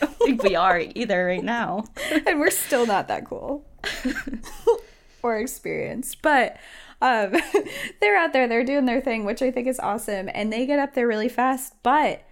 [0.00, 1.84] don't think we are either right now.
[2.26, 3.64] and we're still not that cool
[5.22, 6.20] or experienced.
[6.20, 6.58] But
[7.00, 7.34] um,
[8.00, 10.28] they're out there, they're doing their thing, which I think is awesome.
[10.34, 11.74] And they get up there really fast.
[11.82, 12.22] But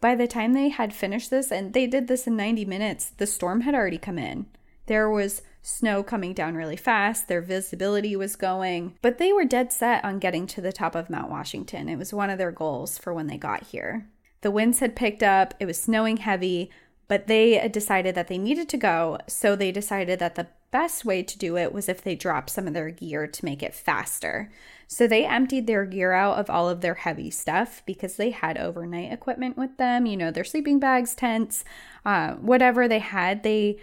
[0.00, 3.26] by the time they had finished this, and they did this in 90 minutes, the
[3.26, 4.46] storm had already come in.
[4.86, 9.72] There was snow coming down really fast, their visibility was going, but they were dead
[9.72, 11.88] set on getting to the top of Mount Washington.
[11.88, 14.08] It was one of their goals for when they got here.
[14.42, 16.70] The winds had picked up, it was snowing heavy,
[17.08, 21.22] but they decided that they needed to go, so they decided that the best way
[21.22, 24.50] to do it was if they dropped some of their gear to make it faster.
[24.88, 28.56] So they emptied their gear out of all of their heavy stuff because they had
[28.56, 31.64] overnight equipment with them, you know, their sleeping bags, tents,
[32.04, 33.42] uh, whatever they had.
[33.42, 33.78] They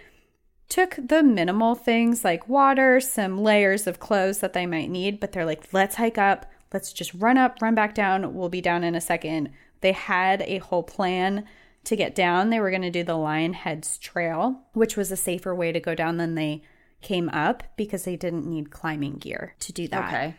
[0.68, 5.32] took the minimal things like water, some layers of clothes that they might need, but
[5.32, 8.34] they're like, let's hike up, let's just run up, run back down.
[8.34, 9.50] We'll be down in a second.
[9.82, 11.44] They had a whole plan
[11.84, 12.48] to get down.
[12.48, 15.80] They were going to do the Lion Heads Trail, which was a safer way to
[15.80, 16.62] go down than they
[17.04, 20.08] came up because they didn't need climbing gear to do that.
[20.08, 20.34] Okay.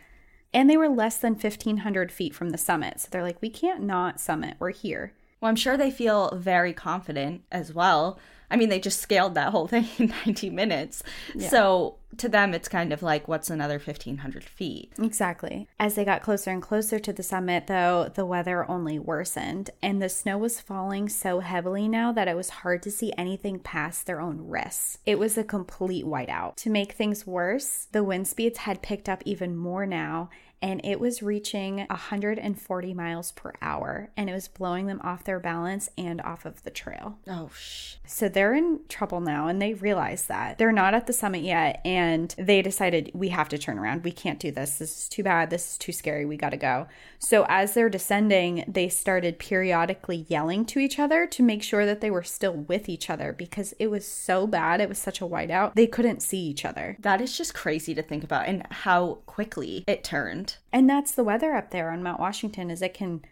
[0.52, 3.00] And they were less than 1,500 feet from the summit.
[3.00, 4.56] So they're like, we can't not summit.
[4.58, 5.12] We're here.
[5.40, 8.18] Well, I'm sure they feel very confident as well.
[8.50, 11.02] I mean, they just scaled that whole thing in 90 minutes.
[11.34, 11.48] Yeah.
[11.48, 14.92] So to them, it's kind of like, what's another 1,500 feet?
[14.98, 15.68] Exactly.
[15.78, 20.00] As they got closer and closer to the summit, though, the weather only worsened, and
[20.00, 24.06] the snow was falling so heavily now that it was hard to see anything past
[24.06, 24.98] their own wrists.
[25.04, 26.56] It was a complete whiteout.
[26.56, 30.30] To make things worse, the wind speeds had picked up even more now,
[30.62, 35.38] and it was reaching 140 miles per hour and it was blowing them off their
[35.38, 37.18] balance and off of the trail.
[37.28, 37.96] Oh, sh.
[38.06, 40.58] So they're in trouble now and they realize that.
[40.58, 44.04] They're not at the summit yet and they decided we have to turn around.
[44.04, 44.78] We can't do this.
[44.78, 45.50] This is too bad.
[45.50, 46.24] This is too scary.
[46.24, 46.86] We got to go.
[47.18, 52.00] So as they're descending, they started periodically yelling to each other to make sure that
[52.00, 54.80] they were still with each other because it was so bad.
[54.80, 55.74] It was such a whiteout.
[55.74, 56.96] They couldn't see each other.
[57.00, 61.24] That is just crazy to think about and how quickly it turned and that's the
[61.24, 63.22] weather up there on Mount Washington is it can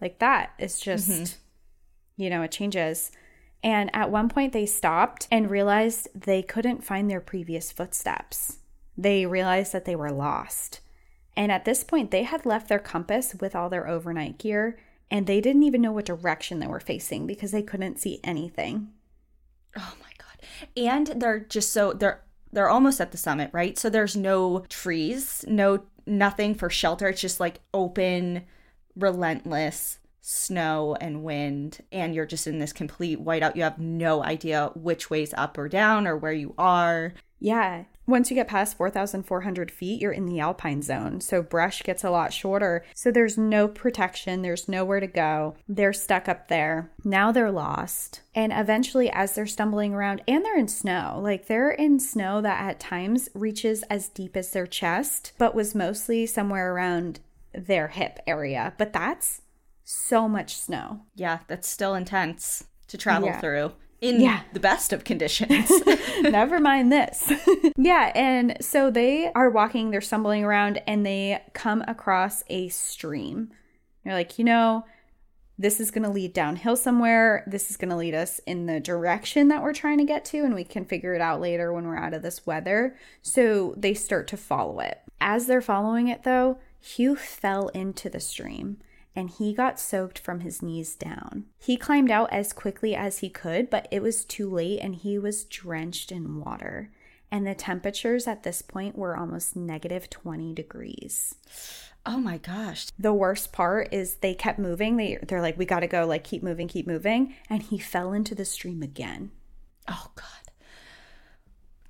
[0.00, 0.52] like that.
[0.58, 2.22] It's just mm-hmm.
[2.22, 3.10] you know, it changes.
[3.62, 8.58] And at one point they stopped and realized they couldn't find their previous footsteps.
[8.96, 10.80] They realized that they were lost.
[11.36, 14.78] And at this point they had left their compass with all their overnight gear
[15.10, 18.90] and they didn't even know what direction they were facing because they couldn't see anything.
[19.76, 20.46] Oh my god.
[20.76, 23.78] And they're just so they're they're almost at the summit, right?
[23.78, 27.08] So there's no trees, no nothing for shelter.
[27.08, 28.44] It's just like open,
[28.96, 33.56] relentless snow and wind and you're just in this complete whiteout.
[33.56, 37.14] You have no idea which way's up or down or where you are.
[37.38, 37.84] Yeah.
[38.10, 41.20] Once you get past 4,400 feet, you're in the alpine zone.
[41.20, 42.84] So brush gets a lot shorter.
[42.92, 45.54] So there's no protection, there's nowhere to go.
[45.68, 46.90] They're stuck up there.
[47.04, 48.22] Now they're lost.
[48.34, 52.60] And eventually, as they're stumbling around, and they're in snow, like they're in snow that
[52.60, 57.20] at times reaches as deep as their chest, but was mostly somewhere around
[57.54, 58.74] their hip area.
[58.76, 59.42] But that's
[59.84, 61.02] so much snow.
[61.14, 63.40] Yeah, that's still intense to travel yeah.
[63.40, 63.72] through.
[64.00, 64.40] In Yeah.
[64.52, 65.70] the best of conditions.
[66.22, 67.32] Never mind this.
[67.76, 73.50] yeah, and so they are walking, they're stumbling around, and they come across a stream.
[74.04, 74.84] They're like, you know,
[75.58, 77.44] this is going to lead downhill somewhere.
[77.46, 80.38] This is going to lead us in the direction that we're trying to get to,
[80.38, 82.96] and we can figure it out later when we're out of this weather.
[83.20, 85.00] So they start to follow it.
[85.20, 88.78] As they're following it, though, Hugh fell into the stream
[89.14, 91.46] and he got soaked from his knees down.
[91.58, 95.18] He climbed out as quickly as he could, but it was too late and he
[95.18, 96.90] was drenched in water.
[97.30, 101.34] And the temperatures at this point were almost negative 20 degrees.
[102.06, 102.86] oh my gosh.
[102.98, 104.96] The worst part is they kept moving.
[104.96, 108.12] They they're like we got to go like keep moving, keep moving, and he fell
[108.12, 109.30] into the stream again.
[109.86, 110.26] Oh God.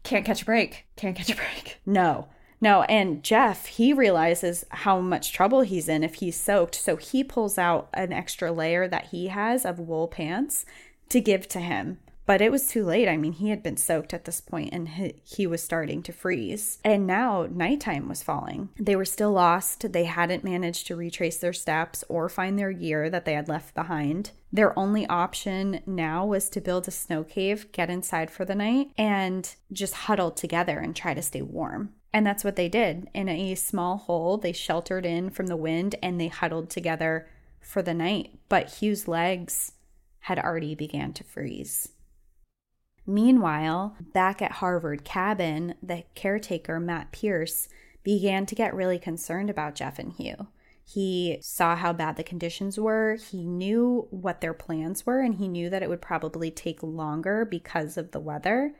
[0.03, 0.87] Can't catch a break.
[0.97, 1.79] Can't catch a break.
[1.87, 2.29] No.
[2.61, 6.75] No, and Jeff, he realizes how much trouble he's in if he's soaked.
[6.75, 10.67] So he pulls out an extra layer that he has of wool pants
[11.09, 11.99] to give to him.
[12.27, 13.09] But it was too late.
[13.09, 14.89] I mean, he had been soaked at this point and
[15.25, 16.79] he, was starting to freeze.
[16.85, 18.69] And now nighttime was falling.
[18.79, 19.93] They were still lost.
[19.93, 23.75] They hadn't managed to retrace their steps or find their gear that they had left
[23.75, 24.31] behind.
[24.53, 28.93] Their only option now was to build a snow cave, get inside for the night,
[28.97, 31.95] and just huddle together and try to stay warm.
[32.13, 33.09] And that's what they did.
[33.15, 37.29] In a small hole, they sheltered in from the wind and they huddled together
[37.61, 38.39] for the night.
[38.49, 39.73] But Hugh's legs
[40.21, 41.91] had already began to freeze.
[43.07, 47.69] Meanwhile, back at Harvard cabin, the caretaker, Matt Pierce,
[48.03, 50.49] began to get really concerned about Jeff and Hugh.
[50.85, 53.15] He saw how bad the conditions were.
[53.15, 57.45] He knew what their plans were, and he knew that it would probably take longer
[57.45, 58.75] because of the weather.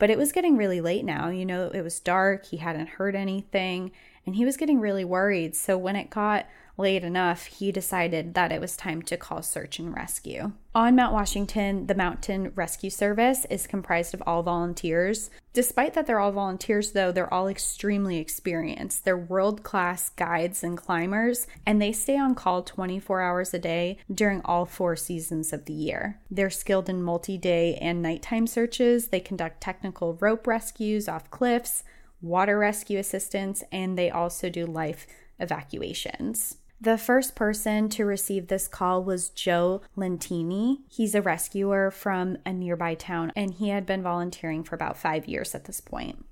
[0.00, 1.28] But it was getting really late now.
[1.28, 2.46] You know, it was dark.
[2.46, 3.92] He hadn't heard anything,
[4.26, 5.54] and he was getting really worried.
[5.54, 6.46] So when it got
[6.80, 10.52] late enough, he decided that it was time to call search and rescue.
[10.74, 15.30] On Mount Washington, the Mountain Rescue Service is comprised of all volunteers.
[15.52, 19.04] Despite that they're all volunteers, though, they're all extremely experienced.
[19.04, 23.98] They're world class guides and climbers, and they stay on call 24 hours a day
[24.12, 26.20] during all four seasons of the year.
[26.30, 31.82] They're skilled in multi day and nighttime searches, they conduct technical rope rescues off cliffs,
[32.22, 35.06] water rescue assistance, and they also do life
[35.40, 36.58] evacuations.
[36.82, 40.78] The first person to receive this call was Joe Lentini.
[40.88, 45.26] He's a rescuer from a nearby town, and he had been volunteering for about five
[45.26, 46.24] years at this point.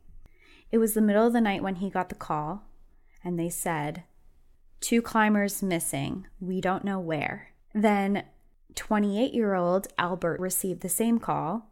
[0.73, 2.63] It was the middle of the night when he got the call,
[3.23, 4.05] and they said,
[4.81, 6.27] Two climbers missing.
[6.41, 7.49] We don't know where.
[7.75, 8.25] Then
[8.75, 11.71] 28 year old Albert received the same call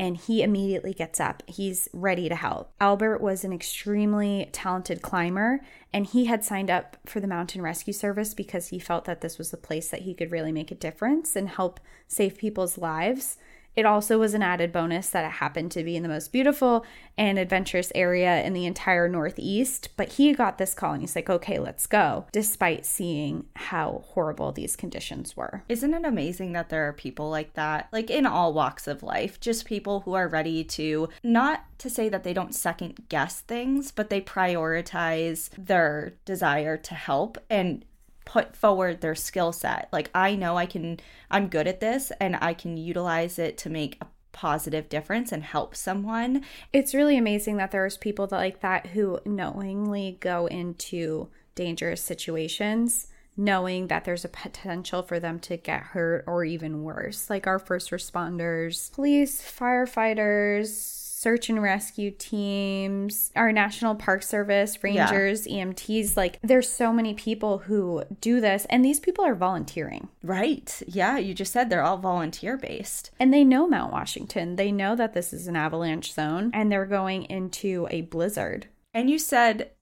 [0.00, 1.42] and he immediately gets up.
[1.46, 2.72] He's ready to help.
[2.80, 5.60] Albert was an extremely talented climber
[5.92, 9.36] and he had signed up for the Mountain Rescue Service because he felt that this
[9.36, 13.36] was the place that he could really make a difference and help save people's lives.
[13.76, 16.84] It also was an added bonus that it happened to be in the most beautiful
[17.16, 19.90] and adventurous area in the entire Northeast.
[19.96, 24.52] But he got this call and he's like, okay, let's go, despite seeing how horrible
[24.52, 25.62] these conditions were.
[25.68, 29.40] Isn't it amazing that there are people like that, like in all walks of life,
[29.40, 33.90] just people who are ready to not to say that they don't second guess things,
[33.90, 37.84] but they prioritize their desire to help and
[38.30, 39.88] put forward their skill set.
[39.90, 41.00] Like I know I can
[41.32, 45.42] I'm good at this and I can utilize it to make a positive difference and
[45.42, 46.44] help someone.
[46.72, 53.08] It's really amazing that there's people that like that who knowingly go into dangerous situations
[53.36, 57.30] knowing that there's a potential for them to get hurt or even worse.
[57.30, 65.46] Like our first responders, police, firefighters, search and rescue teams, our National Park Service, rangers,
[65.46, 66.16] EMTs.
[66.16, 70.08] Like, there's so many people who do this, and these people are volunteering.
[70.22, 70.82] Right.
[70.86, 73.10] Yeah, you just said they're all volunteer based.
[73.20, 74.56] And they know Mount Washington.
[74.56, 78.68] They know that this is an avalanche zone, and they're going into a blizzard.
[78.94, 79.72] And you said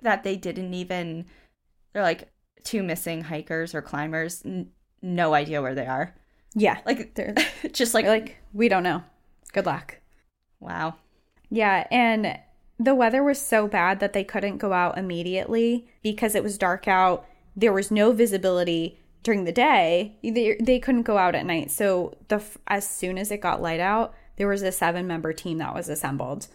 [0.00, 1.26] that they didn't even,
[1.92, 2.30] they're like
[2.64, 4.70] two missing hikers or climbers, n-
[5.02, 6.14] no idea where they are.
[6.54, 6.80] Yeah.
[6.86, 7.34] Like, They're
[7.72, 9.02] just like, like, we don't know.
[9.52, 9.97] Good luck.
[10.60, 10.96] Wow.
[11.50, 12.38] Yeah, and
[12.78, 16.86] the weather was so bad that they couldn't go out immediately because it was dark
[16.86, 17.26] out.
[17.56, 20.16] There was no visibility during the day.
[20.22, 21.70] They, they couldn't go out at night.
[21.70, 25.74] So the as soon as it got light out, there was a seven-member team that
[25.74, 26.46] was assembled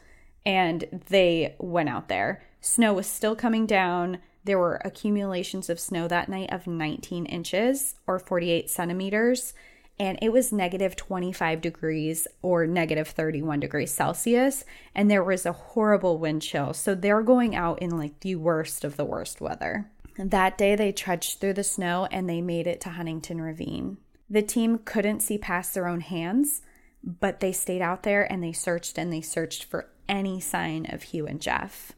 [0.46, 2.42] and they went out there.
[2.62, 4.20] Snow was still coming down.
[4.46, 9.54] There were accumulations of snow that night of 19 inches or 48 centimeters
[10.00, 14.66] and it was negative 25 degrees or negative 31 degrees Celsius,
[14.96, 16.74] and there was a horrible wind chill.
[16.74, 19.90] So they're going out in like the worst of the worst weather.
[20.18, 23.98] That day, they trudged through the snow and they made it to Huntington Ravine.
[24.30, 26.62] The team couldn't see past their own hands.
[27.04, 31.04] but they stayed out there and they searched and they searched for any sign of
[31.04, 31.92] Hugh and Jeff.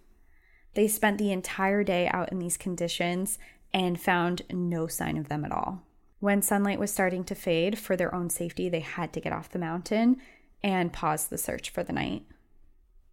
[0.73, 3.37] They spent the entire day out in these conditions
[3.73, 5.83] and found no sign of them at all.
[6.25, 9.51] When sunlight was starting to fade, for their own safety, they had to get off
[9.51, 10.17] the mountain
[10.63, 12.23] and pause the search for the night,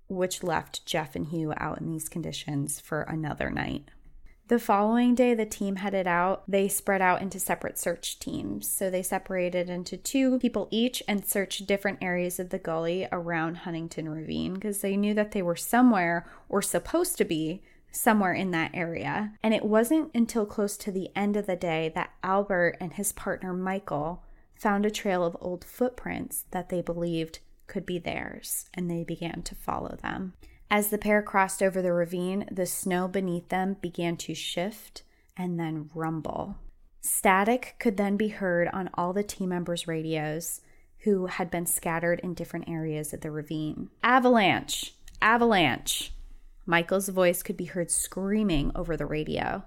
[0.08, 3.90] which left Jeff and Hugh out in these conditions for another night.
[4.48, 6.44] The following day, the team headed out.
[6.48, 8.66] They spread out into separate search teams.
[8.66, 13.56] So they separated into two people each and searched different areas of the gully around
[13.56, 17.62] Huntington Ravine because they knew that they were somewhere or supposed to be
[17.92, 19.32] somewhere in that area.
[19.42, 23.12] And it wasn't until close to the end of the day that Albert and his
[23.12, 24.24] partner Michael
[24.54, 29.42] found a trail of old footprints that they believed could be theirs, and they began
[29.42, 30.34] to follow them.
[30.70, 35.02] As the pair crossed over the ravine, the snow beneath them began to shift
[35.36, 36.56] and then rumble.
[37.00, 40.60] Static could then be heard on all the team members' radios
[41.00, 43.90] who had been scattered in different areas of the ravine.
[44.04, 44.94] Avalanche!
[45.20, 46.12] Avalanche!
[46.66, 49.64] Michael's voice could be heard screaming over the radio.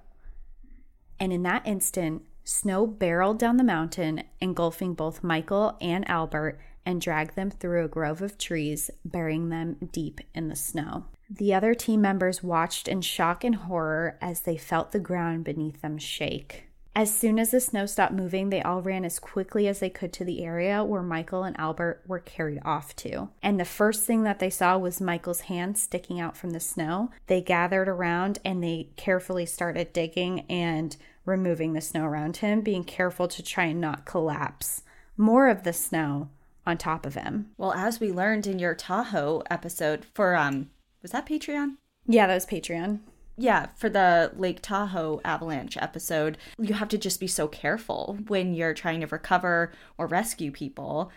[1.20, 7.02] And in that instant, snow barreled down the mountain, engulfing both Michael and Albert and
[7.02, 11.06] dragged them through a grove of trees, burying them deep in the snow.
[11.30, 15.82] The other team members watched in shock and horror as they felt the ground beneath
[15.82, 16.65] them shake.
[16.98, 20.14] As soon as the snow stopped moving, they all ran as quickly as they could
[20.14, 23.30] to the area where Michael and Albert were carried off to.
[23.44, 27.12] And the first thing that they saw was Michael's hand sticking out from the snow.
[27.28, 32.86] They gathered around and they carefully started digging and removing the snow around him, being
[32.86, 34.84] careful to try and not collapse
[35.18, 36.30] more of the snow
[36.66, 37.52] on top of him.
[37.58, 40.70] Well, as we learned in your Tahoe episode for um
[41.02, 41.76] was that Patreon?
[42.08, 43.00] Yeah, that was Patreon.
[43.38, 48.54] Yeah, for the Lake Tahoe avalanche episode, you have to just be so careful when
[48.54, 51.12] you're trying to recover or rescue people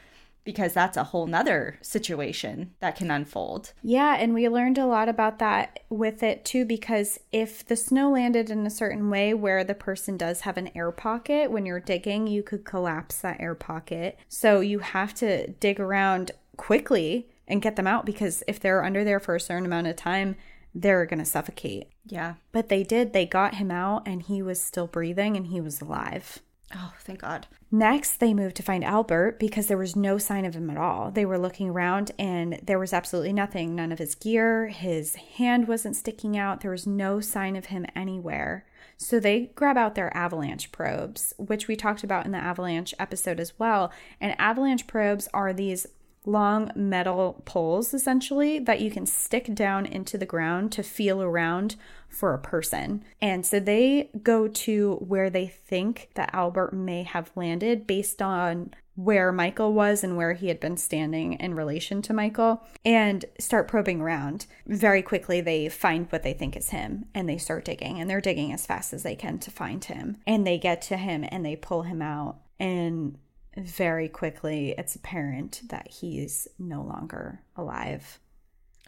[0.49, 3.75] because that's a whole nother situation that can unfold.
[3.83, 8.13] Yeah, and we learned a lot about that with it too because if the snow
[8.13, 11.81] landed in a certain way where the person does have an air pocket, when you're
[11.81, 14.19] digging, you could collapse that air pocket.
[14.29, 19.05] So you have to dig around quickly and get them out because if they're under
[19.05, 20.35] there for a certain amount of time,
[20.75, 21.89] they're going to suffocate.
[22.07, 22.35] Yeah.
[22.53, 23.13] But they did.
[23.13, 26.41] They got him out and he was still breathing and he was alive.
[26.75, 27.47] Oh, thank God.
[27.71, 31.11] Next, they moved to find Albert because there was no sign of him at all.
[31.11, 33.75] They were looking around and there was absolutely nothing.
[33.75, 36.61] None of his gear, his hand wasn't sticking out.
[36.61, 38.67] There was no sign of him anywhere.
[38.99, 43.41] So they grab out their avalanche probes, which we talked about in the avalanche episode
[43.41, 43.93] as well.
[44.21, 45.87] And avalanche probes are these
[46.25, 51.77] long metal poles essentially that you can stick down into the ground to feel around
[52.09, 53.05] for a person.
[53.21, 58.75] And so they go to where they think that Albert may have landed based on
[58.99, 63.69] where Michael was and where he had been standing in relation to Michael and start
[63.69, 64.47] probing around.
[64.67, 68.21] Very quickly, they find what they think is him and they start digging and they're
[68.21, 70.17] digging as fast as they can to find him.
[70.27, 72.39] And they get to him and they pull him out.
[72.59, 73.19] And
[73.57, 78.19] very quickly it's apparent that he's no longer alive.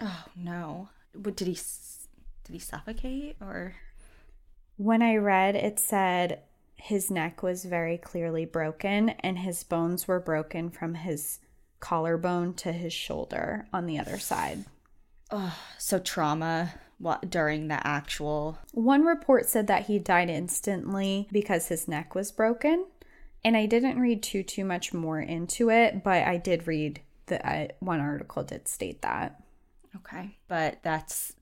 [0.01, 0.89] Oh no.
[1.21, 1.59] Did he
[2.45, 3.75] did he suffocate or
[4.77, 6.41] When I read it said
[6.77, 11.41] his neck was very clearly broken and his bones were broken from his
[11.79, 14.65] collarbone to his shoulder on the other side.
[15.31, 21.69] Oh, so trauma what during the actual One report said that he died instantly because
[21.69, 22.87] his neck was broken
[23.45, 27.45] and I didn't read too too much more into it, but I did read that
[27.45, 29.43] uh, one article did state that.
[29.97, 31.35] Okay, but that's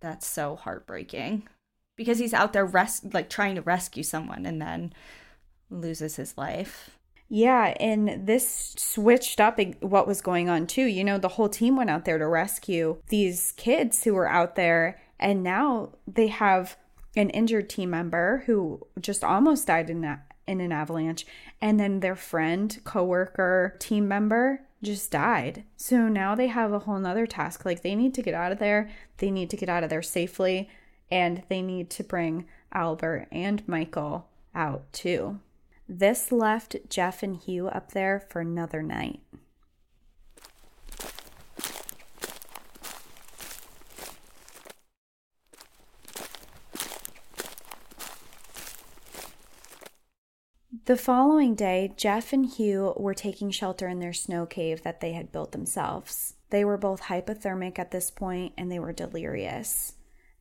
[0.00, 1.48] that's so heartbreaking
[1.96, 4.92] because he's out there res- like trying to rescue someone and then
[5.70, 6.90] loses his life.
[7.28, 10.84] Yeah, and this switched up what was going on too.
[10.84, 14.54] You know, the whole team went out there to rescue these kids who were out
[14.54, 16.76] there, and now they have
[17.16, 21.26] an injured team member who just almost died in that in an avalanche.
[21.60, 25.64] And then their friend coworker team member just died.
[25.76, 27.64] So now they have a whole nother task.
[27.64, 28.90] Like they need to get out of there.
[29.18, 30.68] They need to get out of there safely.
[31.10, 35.38] And they need to bring albert and michael out too.
[35.88, 39.20] This left jeff and hugh up there for another night
[50.86, 55.12] The following day, Jeff and Hugh were taking shelter in their snow cave that they
[55.12, 56.34] had built themselves.
[56.50, 59.92] They were both hypothermic at this point and they were delirious.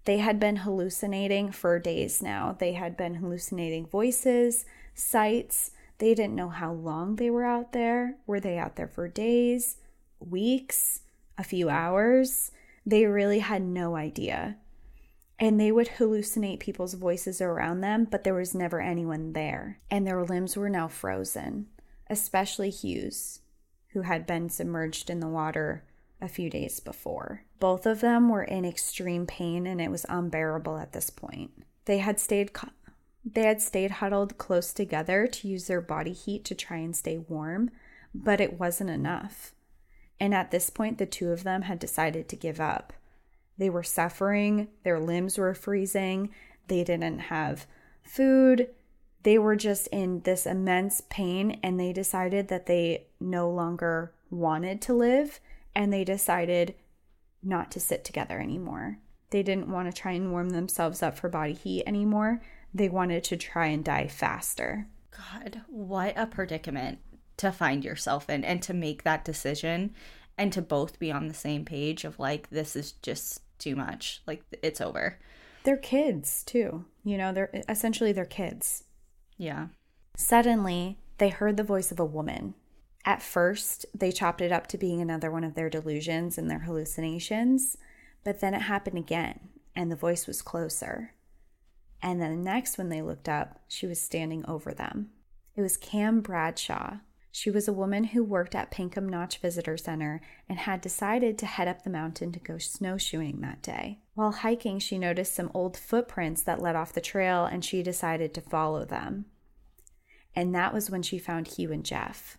[0.06, 2.56] They had been hallucinating for days now.
[2.58, 4.66] They had been hallucinating voices,
[4.96, 5.72] sights.
[6.00, 8.16] They didn't know how long they were out there.
[8.26, 9.78] Were they out there for days,
[10.20, 11.02] weeks,
[11.38, 12.52] a few hours?
[12.84, 14.58] They really had no idea.
[15.42, 19.80] And they would hallucinate people's voices around them, but there was never anyone there.
[19.89, 21.66] And their limbs were now frozen,
[22.08, 23.39] especially Hughes,
[23.89, 25.84] who had been submerged in the water
[26.22, 27.44] a few days before.
[27.60, 31.52] Both of them were in extreme pain and it was unbearable at this point.
[31.86, 32.52] They had stayed
[33.26, 37.18] they had stayed huddled close together to use their body heat to try and stay
[37.18, 37.72] warm,
[38.14, 39.54] but it wasn't enough.
[40.20, 42.94] And at this point the two of them had decided to give up.
[43.62, 46.32] They were suffering, their limbs were freezing,
[46.68, 47.68] they didn't have
[48.01, 48.70] food,
[49.22, 54.82] they were just in this immense pain and they decided that they no longer wanted
[54.82, 55.39] to live
[55.76, 56.74] and they decided
[57.43, 58.97] not to sit together anymore.
[59.30, 62.41] They didn't want to try and warm themselves up for body heat anymore.
[62.74, 64.88] They wanted to try and die faster.
[65.12, 66.97] God, what a predicament
[67.38, 69.93] to find yourself in and to make that decision
[70.36, 74.22] and to both be on the same page of like, this is just too much.
[74.28, 75.20] Like, it's over.
[75.64, 76.86] They're kids too.
[77.03, 78.84] You know, they're essentially they're kids.
[79.38, 79.68] Yeah.
[80.18, 82.55] Suddenly, they heard the voice of a woman.
[83.05, 86.59] At first, they chopped it up to being another one of their delusions and their
[86.59, 87.78] hallucinations,
[88.24, 89.39] but then it happened again,
[89.76, 91.14] and the voice was closer.
[92.01, 95.09] And then next, when they looked up, she was standing over them.
[95.55, 96.97] It was Cam Bradshaw.
[97.32, 101.46] She was a woman who worked at Pinkham Notch Visitor Center and had decided to
[101.46, 104.00] head up the mountain to go snowshoeing that day.
[104.16, 108.34] While hiking, she noticed some old footprints that led off the trail and she decided
[108.34, 109.26] to follow them.
[110.36, 112.38] And that was when she found Hugh and Jeff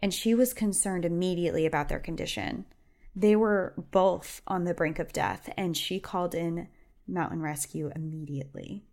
[0.00, 2.66] and she was concerned immediately about their condition.
[3.14, 6.68] They were both on the brink of death, and she called in
[7.08, 8.84] mountain rescue immediately.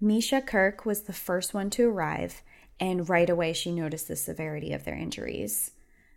[0.00, 2.42] Misha Kirk was the first one to arrive,
[2.80, 5.72] and right away she noticed the severity of their injuries.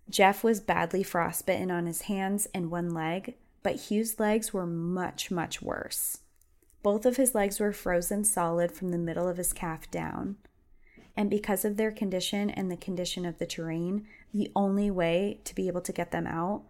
[0.09, 5.29] Jeff was badly frostbitten on his hands and one leg, but Hugh's legs were much,
[5.29, 6.19] much worse.
[6.83, 10.37] Both of his legs were frozen solid from the middle of his calf down.
[11.17, 15.55] And because of their condition and the condition of the terrain, the only way to
[15.55, 16.63] be able to get them out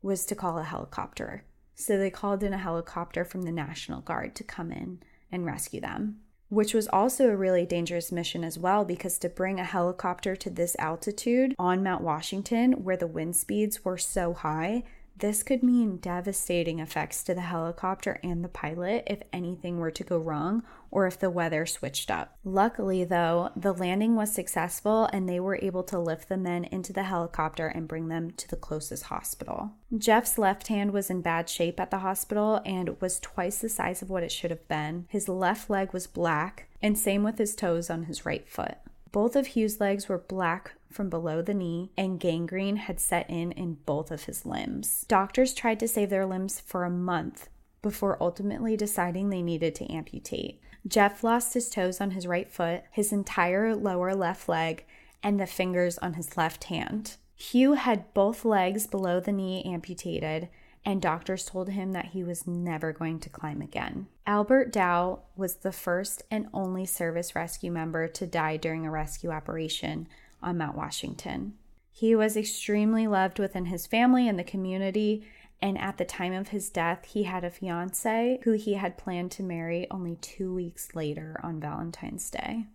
[0.00, 1.44] was to call a helicopter.
[1.74, 5.00] So they called in a helicopter from the National Guard to come in
[5.32, 6.20] and rescue them,
[6.50, 10.50] which was also a really dangerous mission as well because to bring a helicopter to
[10.50, 14.82] this altitude on Mount Washington, where the wind speeds were so high,
[15.20, 20.04] this could mean devastating effects to the helicopter and the pilot if anything were to
[20.04, 22.36] go wrong or if the weather switched up.
[22.44, 26.92] Luckily, though, the landing was successful and they were able to lift the men into
[26.92, 29.72] the helicopter and bring them to the closest hospital.
[29.96, 34.02] Jeff's left hand was in bad shape at the hospital and was twice the size
[34.02, 35.06] of what it should have been.
[35.08, 38.78] His left leg was black, and same with his toes on his right foot.
[39.12, 43.52] Both of Hugh's legs were black from below the knee, and gangrene had set in
[43.52, 45.04] in both of his limbs.
[45.08, 47.48] Doctors tried to save their limbs for a month
[47.82, 50.60] before ultimately deciding they needed to amputate.
[50.86, 54.84] Jeff lost his toes on his right foot, his entire lower left leg,
[55.22, 57.16] and the fingers on his left hand.
[57.34, 60.48] Hugh had both legs below the knee amputated,
[60.84, 64.06] and doctors told him that he was never going to climb again.
[64.26, 69.30] Albert Dow was the first and only service rescue member to die during a rescue
[69.30, 70.08] operation
[70.42, 71.54] on Mount Washington.
[71.92, 75.26] He was extremely loved within his family and the community,
[75.60, 79.32] and at the time of his death, he had a fiance who he had planned
[79.32, 82.66] to marry only two weeks later on Valentine's Day.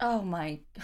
[0.00, 0.60] Oh my.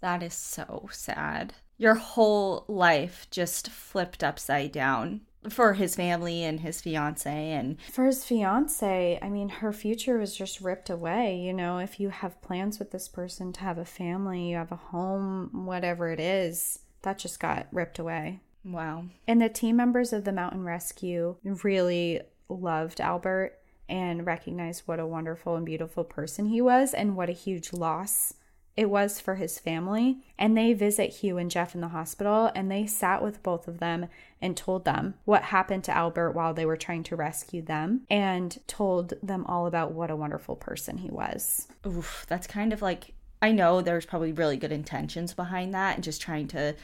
[0.00, 5.20] That is so sad your whole life just flipped upside down
[5.50, 10.34] for his family and his fiance and for his fiance i mean her future was
[10.34, 13.84] just ripped away you know if you have plans with this person to have a
[13.84, 18.40] family you have a home whatever it is that just got ripped away.
[18.64, 19.04] Wow.
[19.28, 23.58] And the team members of the mountain rescue really loved albert
[23.88, 28.34] and recognized what a wonderful and beautiful person he was and what a huge loss
[28.76, 30.18] it was for his family.
[30.38, 33.78] And they visit Hugh and Jeff in the hospital and they sat with both of
[33.78, 34.08] them
[34.40, 38.58] and told them what happened to Albert while they were trying to rescue them and
[38.66, 41.68] told them all about what a wonderful person he was.
[41.86, 46.04] Oof, that's kind of like I know there's probably really good intentions behind that and
[46.04, 46.74] just trying to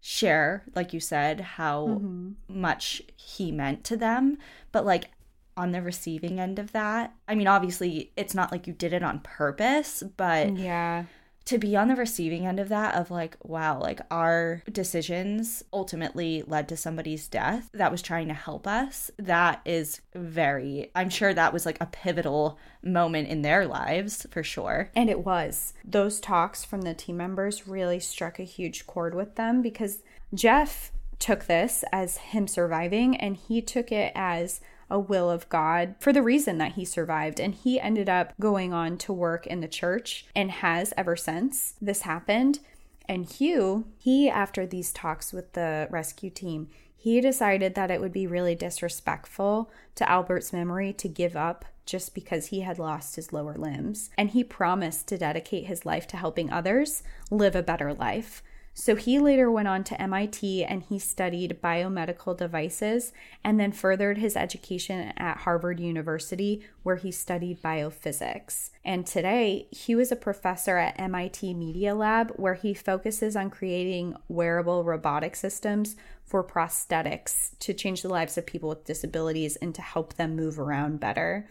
[0.00, 2.30] share, like you said, how mm-hmm.
[2.48, 4.38] much he meant to them.
[4.70, 5.10] But like
[5.56, 7.14] on the receiving end of that.
[7.28, 11.04] I mean, obviously, it's not like you did it on purpose, but yeah.
[11.44, 16.42] to be on the receiving end of that of like wow like our decisions ultimately
[16.46, 21.34] led to somebody's death that was trying to help us that is very i'm sure
[21.34, 26.20] that was like a pivotal moment in their lives for sure and it was those
[26.20, 30.92] talks from the team members really struck a huge chord with them because jeff
[31.22, 34.60] took this as him surviving and he took it as
[34.92, 37.40] a will of God for the reason that he survived.
[37.40, 41.74] And he ended up going on to work in the church and has ever since
[41.80, 42.60] this happened.
[43.08, 48.12] And Hugh, he, after these talks with the rescue team, he decided that it would
[48.12, 53.32] be really disrespectful to Albert's memory to give up just because he had lost his
[53.32, 54.10] lower limbs.
[54.16, 58.42] And he promised to dedicate his life to helping others live a better life.
[58.74, 63.12] So he later went on to MIT and he studied biomedical devices
[63.44, 68.70] and then furthered his education at Harvard University, where he studied biophysics.
[68.82, 74.16] And today, he was a professor at MIT Media Lab, where he focuses on creating
[74.28, 75.94] wearable robotic systems
[76.24, 80.58] for prosthetics to change the lives of people with disabilities and to help them move
[80.58, 81.46] around better.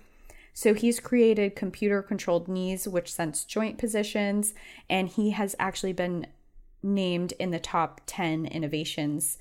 [0.53, 4.53] So he's created computer controlled knees, which sense joint positions,
[4.89, 6.27] and he has actually been
[6.83, 9.37] named in the top 10 innovations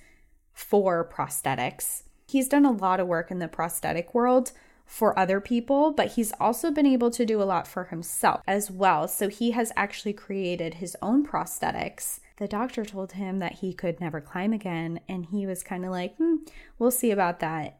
[0.52, 2.02] for prosthetics.
[2.28, 4.52] He's done a lot of work in the prosthetic world
[4.86, 8.70] for other people, but he's also been able to do a lot for himself as
[8.70, 9.06] well.
[9.08, 12.20] So he has actually created his own prosthetics.
[12.38, 15.92] The doctor told him that he could never climb again, and he was kind of
[15.92, 16.36] like, hmm,
[16.78, 17.79] we'll see about that.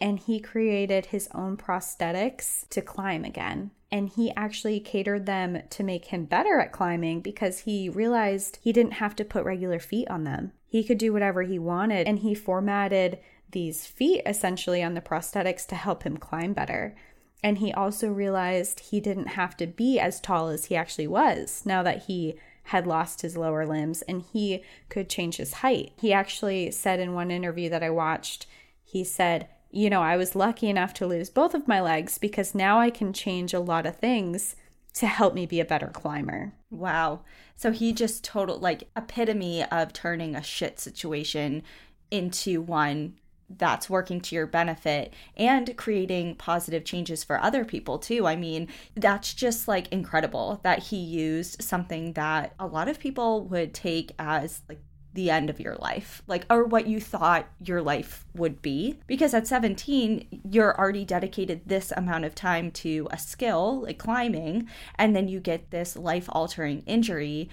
[0.00, 5.84] And he created his own prosthetics to climb again and he actually catered them to
[5.84, 10.08] make him better at climbing because he realized he didn't have to put regular feet
[10.08, 10.52] on them.
[10.66, 13.18] He could do whatever he wanted, and he formatted
[13.52, 16.96] these feet essentially on the prosthetics to help him climb better.
[17.42, 21.62] And he also realized he didn't have to be as tall as he actually was
[21.64, 22.34] now that he
[22.64, 25.92] had lost his lower limbs and he could change his height.
[26.00, 28.46] He actually said in one interview that I watched,
[28.82, 32.54] he said, you know, I was lucky enough to lose both of my legs because
[32.54, 34.56] now I can change a lot of things
[34.94, 36.54] to help me be a better climber.
[36.70, 37.20] Wow.
[37.54, 41.62] So he just total like epitome of turning a shit situation
[42.10, 48.26] into one that's working to your benefit and creating positive changes for other people too.
[48.26, 53.44] I mean, that's just like incredible that he used something that a lot of people
[53.48, 54.80] would take as like
[55.16, 58.98] the end of your life, like, or what you thought your life would be.
[59.06, 64.68] Because at 17, you're already dedicated this amount of time to a skill, like climbing,
[64.96, 67.48] and then you get this life altering injury.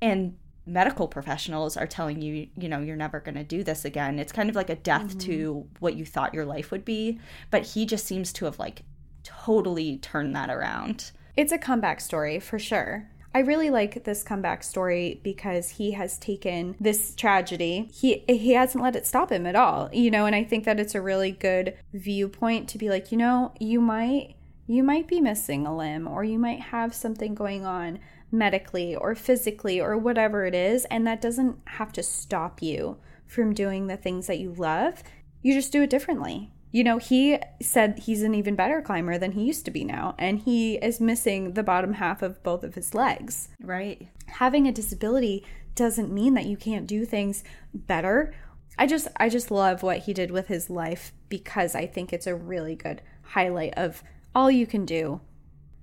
[0.00, 4.18] And medical professionals are telling you, you know, you're never going to do this again.
[4.18, 5.18] It's kind of like a death mm-hmm.
[5.20, 7.18] to what you thought your life would be.
[7.50, 8.82] But he just seems to have like
[9.22, 11.12] totally turned that around.
[11.36, 13.08] It's a comeback story for sure.
[13.34, 17.90] I really like this comeback story because he has taken this tragedy.
[17.92, 19.90] He he hasn't let it stop him at all.
[19.92, 23.18] You know, and I think that it's a really good viewpoint to be like, you
[23.18, 27.64] know, you might you might be missing a limb or you might have something going
[27.64, 28.00] on
[28.32, 33.54] medically or physically or whatever it is and that doesn't have to stop you from
[33.54, 35.02] doing the things that you love.
[35.42, 39.32] You just do it differently you know, he said he's an even better climber than
[39.32, 42.74] he used to be now, and he is missing the bottom half of both of
[42.74, 43.48] his legs.
[43.60, 44.08] Right.
[44.26, 45.44] Having a disability
[45.74, 48.34] doesn't mean that you can't do things better.
[48.78, 52.26] I just I just love what he did with his life because I think it's
[52.26, 54.02] a really good highlight of
[54.34, 55.20] all you can do.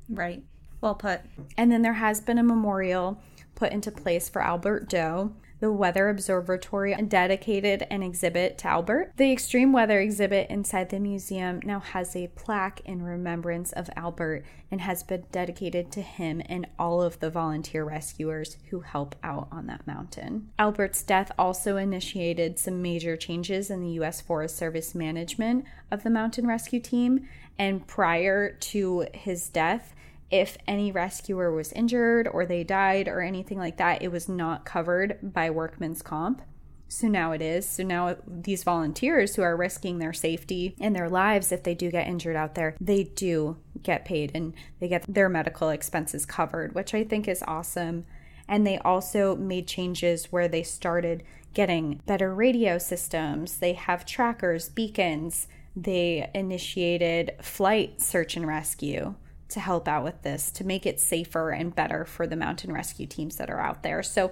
[0.09, 0.43] Right.
[0.81, 1.21] Well put.
[1.57, 3.21] And then there has been a memorial
[3.55, 5.31] put into place for Albert Dow
[5.63, 9.13] the Weather Observatory dedicated an exhibit to Albert.
[9.15, 14.43] The extreme weather exhibit inside the museum now has a plaque in remembrance of Albert
[14.69, 19.47] and has been dedicated to him and all of the volunteer rescuers who help out
[19.53, 20.49] on that mountain.
[20.59, 24.19] Albert's death also initiated some major changes in the U.S.
[24.19, 27.25] Forest Service management of the mountain rescue team.
[27.57, 29.95] And prior to his death,
[30.31, 34.65] if any rescuer was injured or they died or anything like that, it was not
[34.65, 36.41] covered by workman's comp.
[36.87, 37.67] So now it is.
[37.67, 41.89] So now these volunteers who are risking their safety and their lives if they do
[41.89, 46.75] get injured out there, they do get paid and they get their medical expenses covered,
[46.75, 48.05] which I think is awesome.
[48.47, 53.57] And they also made changes where they started getting better radio systems.
[53.57, 55.47] They have trackers, beacons.
[55.75, 59.15] They initiated flight search and rescue
[59.53, 63.07] to help out with this to make it safer and better for the mountain rescue
[63.07, 64.03] teams that are out there.
[64.03, 64.31] So,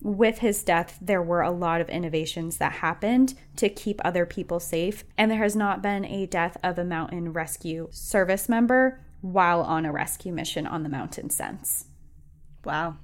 [0.00, 4.60] with his death, there were a lot of innovations that happened to keep other people
[4.60, 9.62] safe, and there has not been a death of a mountain rescue service member while
[9.62, 11.86] on a rescue mission on the mountain since.
[12.64, 12.96] Wow.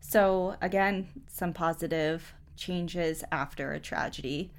[0.00, 4.52] So, again, some positive changes after a tragedy.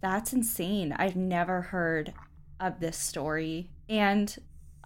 [0.00, 0.92] That's insane.
[0.92, 2.12] I've never heard
[2.60, 3.70] of this story.
[3.88, 4.34] And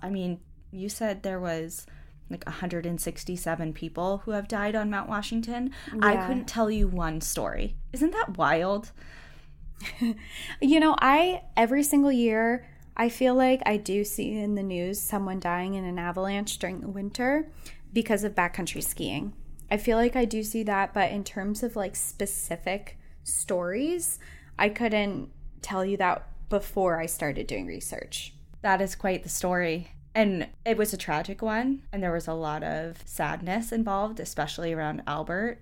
[0.00, 0.40] I mean,
[0.70, 1.86] you said there was
[2.30, 5.70] like 167 people who have died on Mount Washington.
[5.92, 6.00] Yeah.
[6.02, 7.76] I couldn't tell you one story.
[7.92, 8.92] Isn't that wild?
[10.60, 15.00] you know, I every single year I feel like I do see in the news
[15.00, 17.50] someone dying in an avalanche during the winter
[17.92, 19.34] because of backcountry skiing.
[19.70, 24.18] I feel like I do see that, but in terms of like specific stories,
[24.58, 28.32] I couldn't tell you that before I started doing research.
[28.62, 29.90] That is quite the story.
[30.16, 34.72] And it was a tragic one, and there was a lot of sadness involved, especially
[34.72, 35.60] around Albert.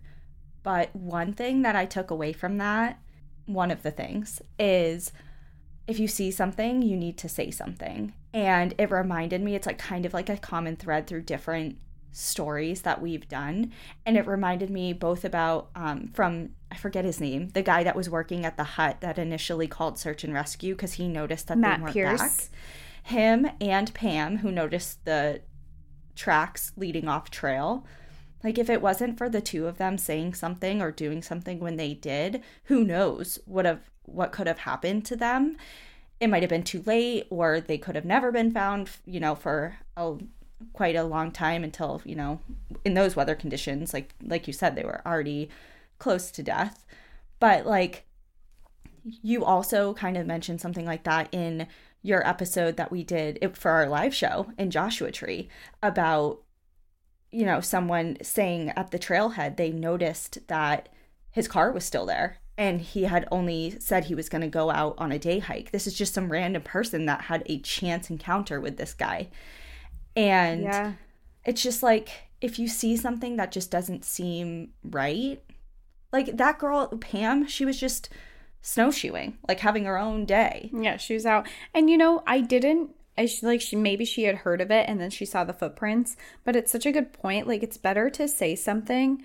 [0.62, 3.00] But one thing that I took away from that,
[3.46, 5.11] one of the things, is
[5.88, 8.14] if you see something, you need to say something.
[8.32, 11.76] And it reminded me, it's like kind of like a common thread through different
[12.12, 13.72] stories that we've done.
[14.07, 17.96] And it reminded me both about um, from, I forget his name, the guy that
[17.96, 21.59] was working at the hut that initially called search and rescue because he noticed that
[21.59, 22.20] Matt they weren't Pierce.
[22.20, 22.59] back
[23.05, 25.42] him and Pam, who noticed the
[26.16, 27.86] tracks leading off trail.
[28.42, 31.76] Like, if it wasn't for the two of them saying something or doing something when
[31.76, 35.57] they did, who knows what have what could have happened to them?
[36.18, 38.88] It might have been too late, or they could have never been found.
[39.05, 40.16] You know, for a
[40.72, 42.40] quite a long time until you know,
[42.86, 45.50] in those weather conditions, like like you said, they were already
[45.98, 46.86] close to death.
[47.38, 48.07] But like,
[49.05, 51.66] you also kind of mentioned something like that in
[52.05, 55.48] your episode that we did for our live show in Joshua Tree
[55.82, 56.42] about
[57.32, 60.90] you know someone saying at the trailhead they noticed that
[61.32, 64.70] his car was still there and he had only said he was going to go
[64.70, 65.72] out on a day hike.
[65.72, 69.30] This is just some random person that had a chance encounter with this guy.
[70.14, 70.92] And yeah.
[71.44, 75.42] it's just like if you see something that just doesn't seem right,
[76.12, 78.11] like that girl Pam, she was just
[78.64, 80.70] snowshoeing, like having her own day.
[80.72, 81.46] Yeah, she was out.
[81.74, 85.00] And you know, I didn't I like she maybe she had heard of it and
[85.00, 87.46] then she saw the footprints, but it's such a good point.
[87.46, 89.24] Like it's better to say something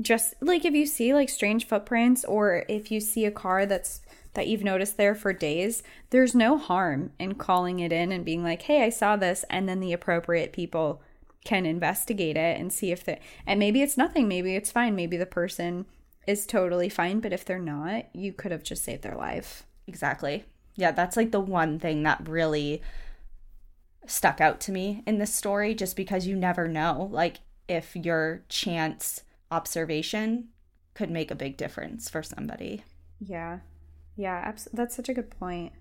[0.00, 4.02] just like if you see like strange footprints or if you see a car that's
[4.34, 8.44] that you've noticed there for days, there's no harm in calling it in and being
[8.44, 11.02] like, "Hey, I saw this," and then the appropriate people
[11.44, 15.16] can investigate it and see if they and maybe it's nothing, maybe it's fine, maybe
[15.16, 15.86] the person
[16.26, 17.20] is totally fine.
[17.20, 19.64] But if they're not, you could have just saved their life.
[19.86, 20.44] Exactly.
[20.74, 22.82] Yeah, that's like the one thing that really
[24.06, 28.44] stuck out to me in this story, just because you never know, like, if your
[28.48, 30.48] chance observation
[30.94, 32.84] could make a big difference for somebody.
[33.20, 33.60] Yeah.
[34.16, 35.72] Yeah, abs- that's such a good point.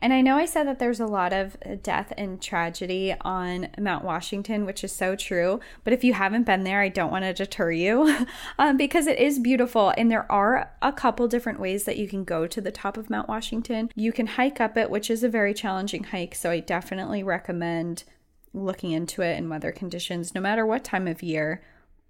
[0.00, 4.04] And I know I said that there's a lot of death and tragedy on Mount
[4.04, 5.58] Washington, which is so true.
[5.82, 8.26] But if you haven't been there, I don't want to deter you
[8.58, 9.92] um, because it is beautiful.
[9.96, 13.10] And there are a couple different ways that you can go to the top of
[13.10, 13.90] Mount Washington.
[13.96, 16.34] You can hike up it, which is a very challenging hike.
[16.36, 18.04] So I definitely recommend
[18.54, 21.62] looking into it in weather conditions, no matter what time of year.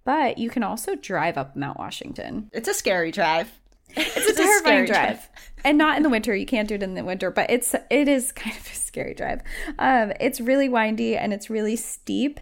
[0.05, 2.49] But you can also drive up Mount Washington.
[2.53, 3.58] It's a scary drive.
[3.95, 5.29] It's a terrifying drive.
[5.63, 6.35] and not in the winter.
[6.35, 9.13] You can't do it in the winter, but it's it is kind of a scary
[9.13, 9.41] drive.
[9.77, 12.39] Um, it's really windy and it's really steep,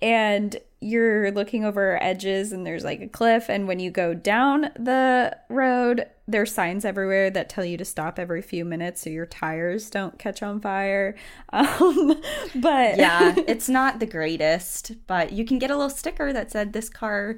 [0.00, 3.48] and you're looking over edges and there's like a cliff.
[3.48, 8.18] And when you go down the road, there's signs everywhere that tell you to stop
[8.18, 11.16] every few minutes so your tires don't catch on fire.
[11.50, 12.20] Um,
[12.56, 16.72] but yeah, it's not the greatest, but you can get a little sticker that said
[16.72, 17.36] this car.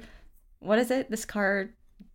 [0.59, 1.09] What is it?
[1.09, 1.69] This car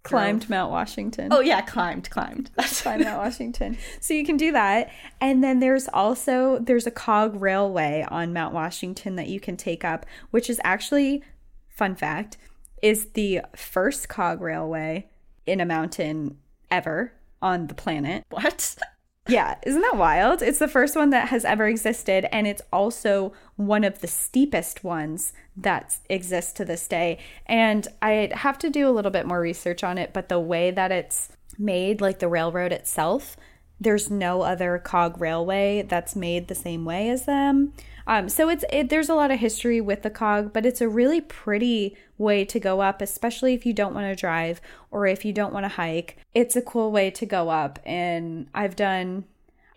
[0.09, 0.51] climbed.
[0.51, 1.29] Mount Washington.
[1.33, 2.51] Oh yeah, climbed, climbed.
[2.83, 3.79] climbed Mount Washington.
[4.01, 4.91] So you can do that.
[5.21, 9.85] And then there's also there's a cog railway on Mount Washington that you can take
[9.85, 11.23] up, which is actually
[11.69, 12.37] fun fact,
[12.83, 15.09] is the first cog railway
[15.47, 16.39] in a mountain
[16.71, 18.25] ever on the planet.
[18.31, 18.77] What?
[19.29, 20.43] Yeah, isn't that wild?
[20.43, 24.85] It's the first one that has ever existed, and it's also one of the steepest
[24.85, 27.18] ones that exists to this day.
[27.47, 30.70] And I have to do a little bit more research on it, but the way
[30.70, 33.37] that it's made, like the railroad itself,
[33.81, 37.72] there's no other cog railway that's made the same way as them.
[38.07, 40.89] Um, so it's it, there's a lot of history with the cog, but it's a
[40.89, 45.25] really pretty way to go up, especially if you don't want to drive or if
[45.25, 46.17] you don't want to hike.
[46.35, 49.25] It's a cool way to go up, and I've done.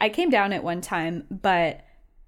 [0.01, 1.81] I came down it one time, but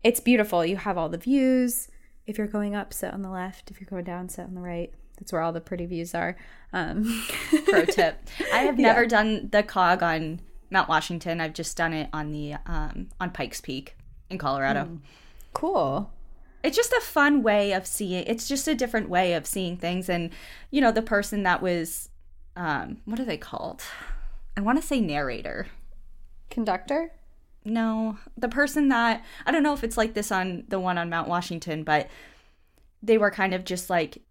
[0.04, 0.66] it's beautiful.
[0.66, 1.88] You have all the views.
[2.26, 3.72] If you're going up, sit on the left.
[3.72, 4.92] If you're going down, sit on the right.
[5.18, 6.36] That's where all the pretty views are.
[6.74, 7.26] Um.
[7.68, 8.18] Pro tip:
[8.52, 9.10] I have never yeah.
[9.10, 10.42] done the cog on
[10.72, 11.40] Mount Washington.
[11.40, 13.96] I've just done it on the um, on Pikes Peak
[14.32, 14.86] in Colorado.
[14.86, 15.00] Mm.
[15.54, 16.12] Cool.
[16.64, 20.10] it's just a fun way of seeing it's just a different way of seeing things
[20.10, 20.30] and
[20.70, 22.10] you know the person that was
[22.56, 23.82] um what are they called
[24.58, 25.68] i want to say narrator
[26.50, 27.12] Conductor?
[27.64, 31.10] no the person that i don't know if it's like this on the one on
[31.10, 32.10] mount washington but
[33.04, 34.22] they were kind of just like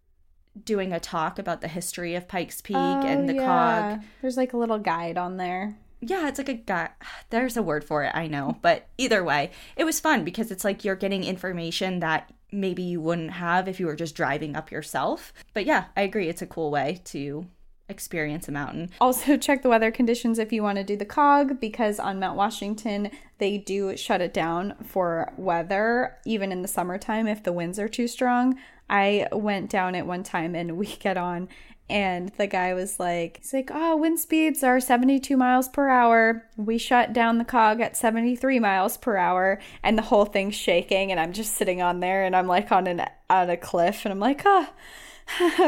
[0.65, 4.57] doing a talk about the history of pikes peak and the cog There's like a
[4.57, 5.77] little guide on there.
[6.01, 6.91] Yeah, it's like a guy.
[7.31, 8.59] There's a word for it, I know.
[8.63, 13.01] But either way, it was fun because it's like you're getting information that maybe you
[13.01, 15.33] wouldn't have if you were just driving up yourself.
[15.55, 16.29] But yeah, I agree.
[16.29, 17.47] It's a cool way to
[17.89, 18.91] experience a mountain.
[19.01, 22.37] Also, check the weather conditions if you want to do the COG because on Mount
[22.37, 27.79] Washington, they do shut it down for weather, even in the summertime if the winds
[27.79, 28.59] are too strong.
[28.89, 31.49] I went down it one time and we get on,
[31.91, 36.47] and the guy was like, he's like, oh, wind speeds are 72 miles per hour.
[36.57, 41.11] We shut down the COG at 73 miles per hour, and the whole thing's shaking,
[41.11, 44.13] and I'm just sitting on there, and I'm like on an on a cliff, and
[44.13, 44.73] I'm like, ah,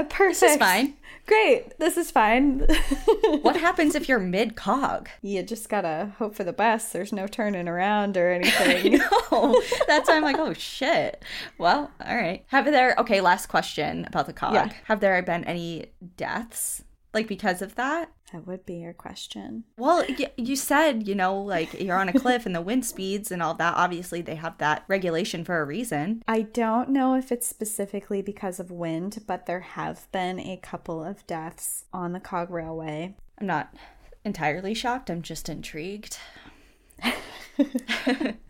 [0.08, 0.18] perfect.
[0.18, 0.94] This is fine.
[1.32, 2.66] Great, this is fine.
[3.40, 5.08] What happens if you're mid cog?
[5.22, 6.92] you just gotta hope for the best.
[6.92, 8.98] There's no turning around or anything.
[8.98, 11.24] No, that's why I'm like, oh shit.
[11.56, 12.44] Well, all right.
[12.48, 12.94] Have there?
[12.98, 14.54] Okay, last question about the cog.
[14.54, 14.72] Yeah.
[14.84, 18.10] Have there been any deaths like because of that?
[18.32, 19.64] That would be your question.
[19.76, 20.04] Well,
[20.36, 23.54] you said, you know, like you're on a cliff and the wind speeds and all
[23.54, 23.74] that.
[23.76, 26.22] Obviously, they have that regulation for a reason.
[26.26, 31.04] I don't know if it's specifically because of wind, but there have been a couple
[31.04, 33.14] of deaths on the Cog Railway.
[33.38, 33.74] I'm not
[34.24, 35.10] entirely shocked.
[35.10, 36.18] I'm just intrigued.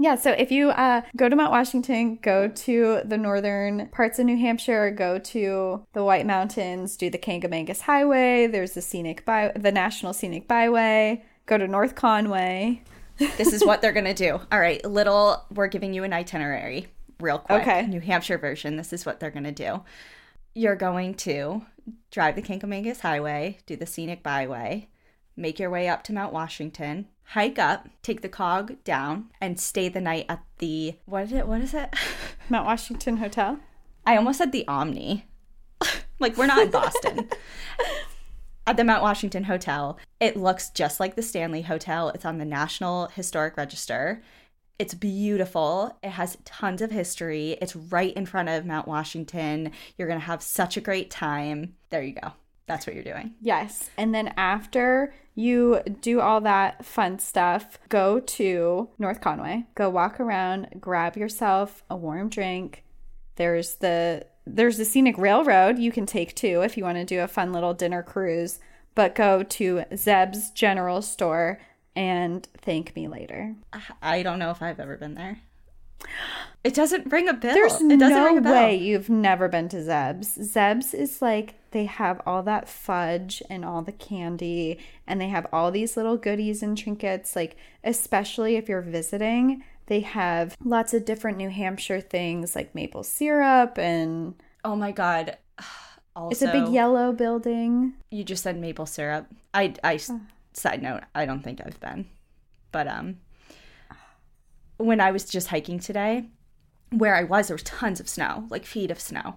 [0.00, 4.26] Yeah, so if you uh, go to Mount Washington, go to the northern parts of
[4.26, 8.46] New Hampshire, go to the White Mountains, do the Kancamagus Highway.
[8.46, 11.24] There's the scenic by the National Scenic Byway.
[11.46, 12.82] Go to North Conway.
[13.18, 14.40] This is what they're going to do.
[14.52, 16.86] All right, little, we're giving you an itinerary
[17.18, 17.62] real quick.
[17.62, 17.86] Okay.
[17.86, 18.76] New Hampshire version.
[18.76, 19.82] This is what they're going to do.
[20.54, 21.62] You're going to
[22.12, 24.88] drive the Kancamagus Highway, do the scenic byway,
[25.36, 29.88] make your way up to Mount Washington, hike up, take the cog down, and stay
[29.88, 31.46] the night at the what is it?
[31.46, 31.94] What is it?
[32.48, 33.58] Mount Washington Hotel.
[34.06, 35.26] I almost said the Omni.
[36.18, 37.28] like we're not in Boston.
[38.66, 42.10] At the Mount Washington Hotel, it looks just like the Stanley Hotel.
[42.10, 44.22] It's on the National Historic Register.
[44.78, 45.98] It's beautiful.
[46.02, 47.58] It has tons of history.
[47.60, 49.72] It's right in front of Mount Washington.
[49.96, 51.74] You're going to have such a great time.
[51.90, 52.32] There you go.
[52.66, 53.32] That's what you're doing.
[53.40, 53.90] Yes.
[53.96, 60.18] And then after you do all that fun stuff, go to North Conway, go walk
[60.18, 62.82] around, grab yourself a warm drink.
[63.36, 67.20] There's the there's the scenic railroad you can take too if you want to do
[67.20, 68.58] a fun little dinner cruise,
[68.96, 71.60] but go to Zeb's General Store
[71.94, 73.54] and thank me later.
[74.02, 75.38] I don't know if I've ever been there.
[76.64, 77.54] It doesn't ring a bell.
[77.54, 78.54] There's it doesn't no ring a bell.
[78.54, 80.34] way you've never been to Zeb's.
[80.42, 85.46] Zeb's is like they have all that fudge and all the candy, and they have
[85.52, 87.36] all these little goodies and trinkets.
[87.36, 93.02] Like, especially if you're visiting, they have lots of different New Hampshire things like maple
[93.02, 95.36] syrup, and Oh my god.
[96.16, 97.92] Also, it's a big yellow building.
[98.10, 99.28] You just said maple syrup.
[99.54, 100.00] I, I
[100.52, 102.06] side note, I don't think I've been,
[102.72, 103.18] but um,
[104.78, 106.24] when I was just hiking today,
[106.90, 109.36] where I was, there was tons of snow, like feet of snow.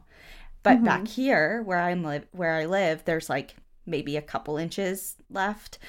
[0.63, 3.55] But back here, where I'm live, where I live, there's like
[3.85, 5.79] maybe a couple inches left.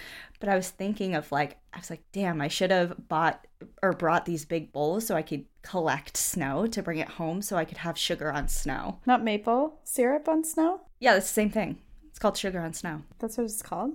[0.41, 3.47] But I was thinking of like, I was like, damn, I should have bought
[3.83, 7.57] or brought these big bowls so I could collect snow to bring it home so
[7.57, 8.99] I could have sugar on snow.
[9.07, 10.81] Not maple syrup on snow.
[10.99, 11.79] Yeah, it's the same thing.
[12.09, 13.03] It's called sugar on snow.
[13.19, 13.95] That's what it's called.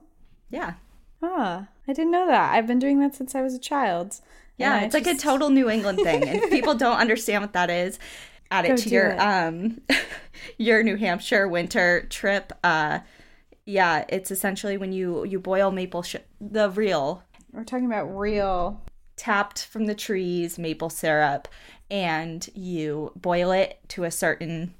[0.49, 0.75] Yeah.
[1.21, 2.53] Ah, I didn't know that.
[2.53, 4.21] I've been doing that since I was a child.
[4.57, 6.27] Yeah, it's like a total New England thing.
[6.27, 7.99] And people don't understand what that is,
[8.51, 9.17] add it Go to your it.
[9.19, 9.81] um
[10.57, 12.53] your New Hampshire winter trip.
[12.63, 12.99] Uh
[13.65, 18.81] yeah, it's essentially when you you boil maple sh- the real We're talking about real.
[19.17, 21.47] tapped from the trees maple syrup
[21.89, 24.73] and you boil it to a certain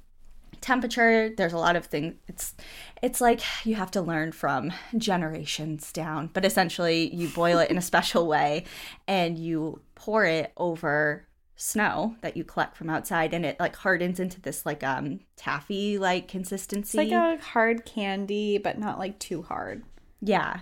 [0.60, 2.54] temperature there's a lot of things it's
[3.00, 7.78] it's like you have to learn from generations down but essentially you boil it in
[7.78, 8.64] a special way
[9.06, 11.24] and you pour it over
[11.60, 15.98] snow that you collect from outside and it like hardens into this like um taffy
[15.98, 19.82] like It's consistency like a hard candy, but not like too hard.
[20.22, 20.60] yeah.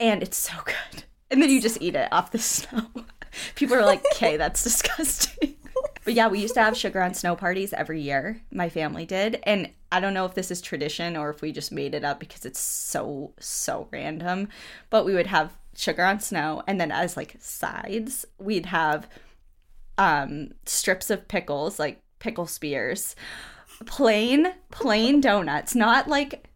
[0.00, 1.04] And it's so good.
[1.30, 2.86] And then you just eat it off the snow.
[3.54, 5.54] People are like, okay, that's disgusting.
[6.04, 8.40] but yeah, we used to have sugar on snow parties every year.
[8.50, 9.40] My family did.
[9.44, 12.18] And I don't know if this is tradition or if we just made it up
[12.18, 14.48] because it's so, so random.
[14.90, 16.62] But we would have sugar on snow.
[16.66, 19.08] And then as like sides, we'd have
[19.98, 23.14] um, strips of pickles, like pickle spears,
[23.86, 26.48] plain, plain donuts, not like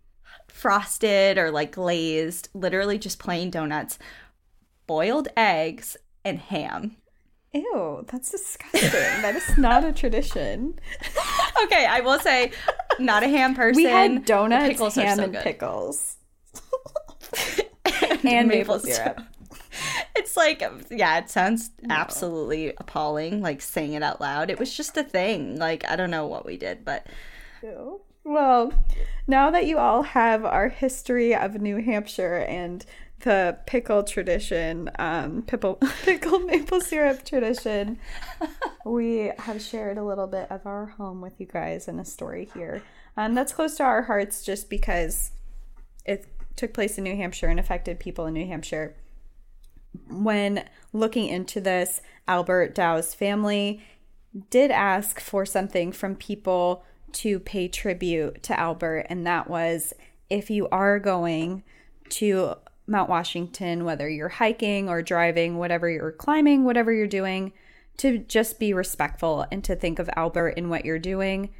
[0.46, 3.98] frosted or like glazed, literally just plain donuts,
[4.86, 6.96] boiled eggs, and ham.
[7.52, 8.90] Ew, that's disgusting.
[8.90, 10.78] that is not a tradition.
[11.64, 12.52] okay, I will say,
[12.98, 13.82] not a ham person.
[13.82, 15.42] We had donuts, pickles ham, so and good.
[15.42, 16.16] pickles,
[18.10, 19.20] and, and maple, syrup.
[19.20, 19.37] It's
[20.38, 21.94] like, yeah, it sounds no.
[21.94, 23.42] absolutely appalling.
[23.42, 25.58] Like saying it out loud, it was just a thing.
[25.58, 27.06] Like I don't know what we did, but.
[27.62, 28.00] Ew.
[28.24, 28.72] Well,
[29.26, 32.84] now that you all have our history of New Hampshire and
[33.20, 35.74] the pickle tradition, um, pickle,
[36.04, 37.98] pickle maple syrup tradition,
[38.84, 42.48] we have shared a little bit of our home with you guys and a story
[42.54, 42.82] here.
[43.16, 45.32] Um, that's close to our hearts just because
[46.04, 48.94] it took place in New Hampshire and affected people in New Hampshire.
[50.08, 53.82] When looking into this, Albert Dow's family
[54.50, 59.94] did ask for something from people to pay tribute to Albert, and that was
[60.28, 61.62] if you are going
[62.10, 62.54] to
[62.86, 67.52] Mount Washington, whether you're hiking or driving, whatever you're climbing, whatever you're doing,
[67.98, 71.50] to just be respectful and to think of Albert in what you're doing.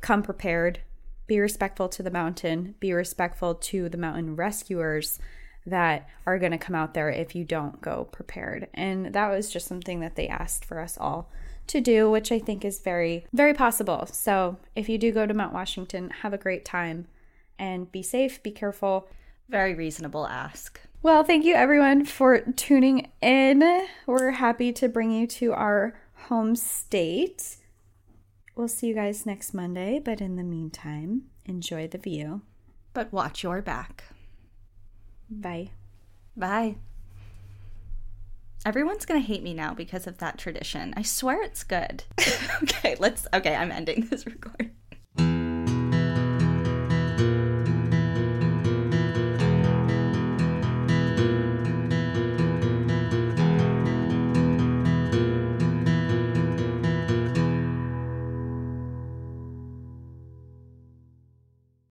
[0.00, 0.80] Come prepared.
[1.26, 2.74] Be respectful to the mountain.
[2.80, 5.18] Be respectful to the mountain rescuers
[5.66, 8.68] that are going to come out there if you don't go prepared.
[8.74, 11.30] And that was just something that they asked for us all
[11.68, 14.06] to do, which I think is very, very possible.
[14.06, 17.06] So if you do go to Mount Washington, have a great time
[17.58, 19.08] and be safe, be careful.
[19.48, 20.80] Very reasonable ask.
[21.02, 23.86] Well, thank you everyone for tuning in.
[24.06, 25.94] We're happy to bring you to our
[26.28, 27.56] home state.
[28.56, 32.42] We'll see you guys next Monday, but in the meantime, enjoy the view.
[32.94, 34.04] But watch your back.
[35.40, 35.70] Bye.
[36.36, 36.76] Bye.
[38.66, 40.94] Everyone's gonna hate me now because of that tradition.
[40.96, 42.04] I swear it's good.
[42.62, 43.26] okay, let's.
[43.34, 44.70] Okay, I'm ending this recording.